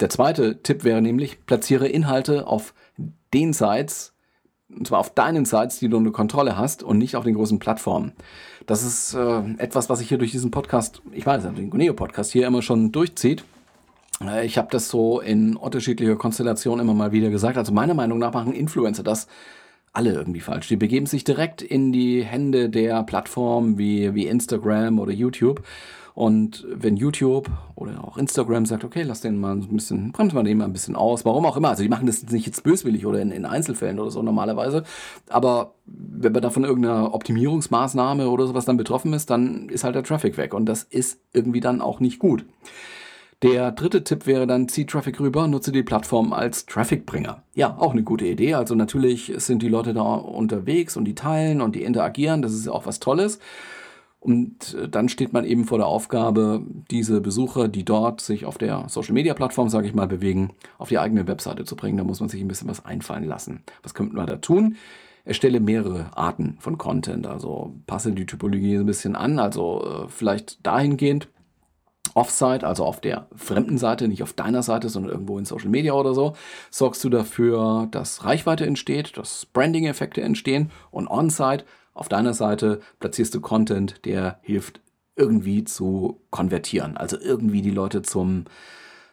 Der 0.00 0.10
zweite 0.10 0.62
Tipp 0.62 0.82
wäre 0.82 1.02
nämlich, 1.02 1.46
platziere 1.46 1.88
Inhalte 1.88 2.46
auf 2.46 2.74
den 3.32 3.52
Sites, 3.52 4.15
und 4.68 4.86
zwar 4.86 4.98
auf 4.98 5.10
deinen 5.10 5.44
Sites, 5.44 5.78
die 5.78 5.88
du 5.88 5.98
eine 5.98 6.10
Kontrolle 6.10 6.56
hast 6.56 6.82
und 6.82 6.98
nicht 6.98 7.16
auf 7.16 7.24
den 7.24 7.34
großen 7.34 7.58
Plattformen. 7.58 8.12
Das 8.66 8.82
ist 8.82 9.14
äh, 9.14 9.42
etwas, 9.58 9.88
was 9.88 10.00
sich 10.00 10.08
hier 10.08 10.18
durch 10.18 10.32
diesen 10.32 10.50
Podcast, 10.50 11.02
ich 11.12 11.24
weiß, 11.24 11.42
den 11.42 11.70
Guneo-Podcast 11.70 12.32
hier 12.32 12.46
immer 12.46 12.62
schon 12.62 12.90
durchzieht. 12.92 13.44
Äh, 14.20 14.44
ich 14.44 14.58
habe 14.58 14.68
das 14.70 14.88
so 14.88 15.20
in 15.20 15.56
unterschiedlicher 15.56 16.16
Konstellation 16.16 16.80
immer 16.80 16.94
mal 16.94 17.12
wieder 17.12 17.30
gesagt. 17.30 17.58
Also 17.58 17.72
meiner 17.72 17.94
Meinung 17.94 18.18
nach 18.18 18.32
machen 18.32 18.52
Influencer 18.52 19.02
das 19.02 19.28
alle 19.92 20.12
irgendwie 20.12 20.40
falsch. 20.40 20.68
Die 20.68 20.76
begeben 20.76 21.06
sich 21.06 21.24
direkt 21.24 21.62
in 21.62 21.92
die 21.92 22.22
Hände 22.22 22.68
der 22.68 23.02
Plattformen 23.02 23.78
wie, 23.78 24.14
wie 24.14 24.26
Instagram 24.26 24.98
oder 24.98 25.12
YouTube 25.12 25.62
und 26.16 26.66
wenn 26.70 26.96
YouTube 26.96 27.50
oder 27.74 28.02
auch 28.02 28.16
Instagram 28.16 28.64
sagt, 28.64 28.84
okay, 28.84 29.02
lass 29.02 29.20
den 29.20 29.38
mal 29.38 29.54
ein 29.54 29.68
bisschen, 29.68 30.12
bremsen 30.12 30.38
wir 30.38 30.44
den 30.44 30.56
mal 30.56 30.64
ein 30.64 30.72
bisschen 30.72 30.96
aus, 30.96 31.26
warum 31.26 31.44
auch 31.44 31.58
immer. 31.58 31.68
Also 31.68 31.82
die 31.82 31.90
machen 31.90 32.06
das 32.06 32.22
nicht 32.30 32.46
jetzt 32.46 32.62
böswillig 32.62 33.04
oder 33.04 33.20
in, 33.20 33.30
in 33.30 33.44
Einzelfällen 33.44 34.00
oder 34.00 34.10
so 34.10 34.22
normalerweise. 34.22 34.84
Aber 35.28 35.74
wenn 35.84 36.32
man 36.32 36.40
da 36.40 36.48
von 36.48 36.64
irgendeiner 36.64 37.12
Optimierungsmaßnahme 37.12 38.30
oder 38.30 38.46
sowas 38.46 38.64
dann 38.64 38.78
betroffen 38.78 39.12
ist, 39.12 39.28
dann 39.28 39.68
ist 39.68 39.84
halt 39.84 39.94
der 39.94 40.04
Traffic 40.04 40.38
weg. 40.38 40.54
Und 40.54 40.64
das 40.64 40.84
ist 40.84 41.20
irgendwie 41.34 41.60
dann 41.60 41.82
auch 41.82 42.00
nicht 42.00 42.18
gut. 42.18 42.46
Der 43.42 43.70
dritte 43.70 44.02
Tipp 44.02 44.26
wäre 44.26 44.46
dann, 44.46 44.70
zieh 44.70 44.86
Traffic 44.86 45.20
rüber, 45.20 45.46
nutze 45.46 45.70
die 45.70 45.82
Plattform 45.82 46.32
als 46.32 46.64
Trafficbringer. 46.64 47.42
Ja, 47.54 47.76
auch 47.78 47.92
eine 47.92 48.04
gute 48.04 48.24
Idee. 48.24 48.54
Also 48.54 48.74
natürlich 48.74 49.34
sind 49.36 49.60
die 49.60 49.68
Leute 49.68 49.92
da 49.92 50.00
unterwegs 50.00 50.96
und 50.96 51.04
die 51.04 51.14
teilen 51.14 51.60
und 51.60 51.76
die 51.76 51.82
interagieren. 51.82 52.40
Das 52.40 52.54
ist 52.54 52.64
ja 52.64 52.72
auch 52.72 52.86
was 52.86 53.00
Tolles. 53.00 53.38
Und 54.18 54.74
äh, 54.74 54.88
dann 54.88 55.08
steht 55.08 55.32
man 55.32 55.44
eben 55.44 55.64
vor 55.64 55.78
der 55.78 55.86
Aufgabe, 55.86 56.62
diese 56.90 57.20
Besucher, 57.20 57.68
die 57.68 57.84
dort 57.84 58.20
sich 58.20 58.44
auf 58.44 58.58
der 58.58 58.88
Social-Media-Plattform, 58.88 59.68
sage 59.68 59.86
ich 59.86 59.94
mal, 59.94 60.08
bewegen, 60.08 60.50
auf 60.78 60.88
die 60.88 60.98
eigene 60.98 61.26
Webseite 61.28 61.64
zu 61.64 61.76
bringen. 61.76 61.98
Da 61.98 62.04
muss 62.04 62.20
man 62.20 62.28
sich 62.28 62.40
ein 62.40 62.48
bisschen 62.48 62.68
was 62.68 62.84
einfallen 62.84 63.24
lassen. 63.24 63.62
Was 63.82 63.94
könnte 63.94 64.16
man 64.16 64.26
da 64.26 64.36
tun? 64.36 64.76
Erstelle 65.24 65.60
mehrere 65.60 66.16
Arten 66.16 66.56
von 66.60 66.78
Content, 66.78 67.26
also 67.26 67.74
passe 67.86 68.12
die 68.12 68.26
Typologie 68.26 68.76
ein 68.76 68.86
bisschen 68.86 69.16
an, 69.16 69.40
also 69.40 69.84
äh, 69.84 70.08
vielleicht 70.08 70.64
dahingehend, 70.64 71.28
Offsite, 72.14 72.66
also 72.66 72.84
auf 72.84 73.00
der 73.00 73.26
fremden 73.34 73.76
Seite, 73.76 74.08
nicht 74.08 74.22
auf 74.22 74.32
deiner 74.32 74.62
Seite, 74.62 74.88
sondern 74.88 75.12
irgendwo 75.12 75.38
in 75.38 75.44
Social 75.44 75.68
Media 75.68 75.92
oder 75.92 76.14
so, 76.14 76.34
sorgst 76.70 77.04
du 77.04 77.10
dafür, 77.10 77.88
dass 77.90 78.24
Reichweite 78.24 78.64
entsteht, 78.64 79.18
dass 79.18 79.46
Branding-Effekte 79.46 80.22
entstehen 80.22 80.70
und 80.90 81.08
On-Site 81.08 81.64
auf 81.96 82.08
deiner 82.08 82.34
Seite 82.34 82.80
platzierst 83.00 83.34
du 83.34 83.40
Content, 83.40 84.04
der 84.04 84.38
hilft 84.42 84.80
irgendwie 85.16 85.64
zu 85.64 86.20
konvertieren, 86.30 86.96
also 86.96 87.18
irgendwie 87.18 87.62
die 87.62 87.70
Leute 87.70 88.02
zum 88.02 88.44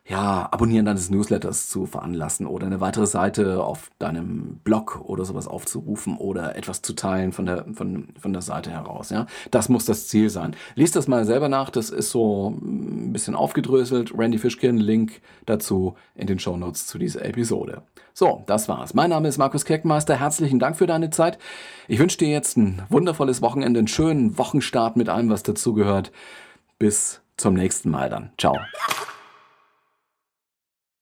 ja, 0.06 0.50
Abonnieren 0.52 0.86
deines 0.86 1.10
Newsletters 1.10 1.70
zu 1.70 1.86
veranlassen 1.86 2.46
oder 2.46 2.66
eine 2.66 2.82
weitere 2.82 3.08
Seite 3.08 3.64
auf 3.64 3.90
deinem 4.00 4.58
Blog 4.64 5.00
oder 5.06 5.24
sowas 5.24 5.48
aufzurufen 5.48 6.18
oder 6.18 6.58
etwas 6.58 6.82
zu 6.82 6.94
teilen 6.94 7.32
von 7.32 7.46
der, 7.46 7.66
von, 7.74 8.10
von 8.20 8.34
der 8.34 8.42
Seite 8.42 8.70
heraus. 8.70 9.12
Ja? 9.12 9.28
Das 9.50 9.70
muss 9.70 9.86
das 9.86 10.10
Ziel 10.10 10.30
sein. 10.30 10.58
Lies 10.76 10.92
das 10.92 11.08
mal 11.08 11.24
selber 11.24 11.48
nach, 11.48 11.70
das 11.70 11.90
ist 11.90 12.10
so 12.10 12.50
ein 12.50 13.14
bisschen 13.14 13.34
aufgedröselt. 13.34 14.14
Randy 14.18 14.40
Fishkin, 14.40 14.78
Link 14.78 15.22
dazu 15.46 15.96
in 16.16 16.28
den 16.28 16.38
Show 16.38 16.58
Notes 16.58 16.86
zu 16.86 16.98
dieser 16.98 17.24
Episode. 17.24 17.84
So, 18.14 18.44
das 18.46 18.68
war's. 18.68 18.94
Mein 18.94 19.10
Name 19.10 19.30
ist 19.30 19.38
Markus 19.38 19.64
Keckmeister. 19.64 20.20
Herzlichen 20.20 20.60
Dank 20.60 20.76
für 20.76 20.86
deine 20.86 21.12
Zeit. 21.12 21.40
Ich 21.88 22.00
wünsche 22.00 22.18
dir 22.18 22.28
jetzt 22.28 22.58
ein 22.58 22.84
wundervolles 22.90 23.42
Wochenende, 23.42 23.80
einen 23.80 23.88
schönen 23.88 24.38
Wochenstart 24.38 24.98
mit 24.98 25.08
allem, 25.08 25.30
was 25.30 25.44
dazugehört. 25.44 26.12
Bis 26.78 27.22
zum 27.38 27.54
nächsten 27.54 27.90
Mal 27.90 28.10
dann. 28.10 28.32
Ciao. 28.38 28.58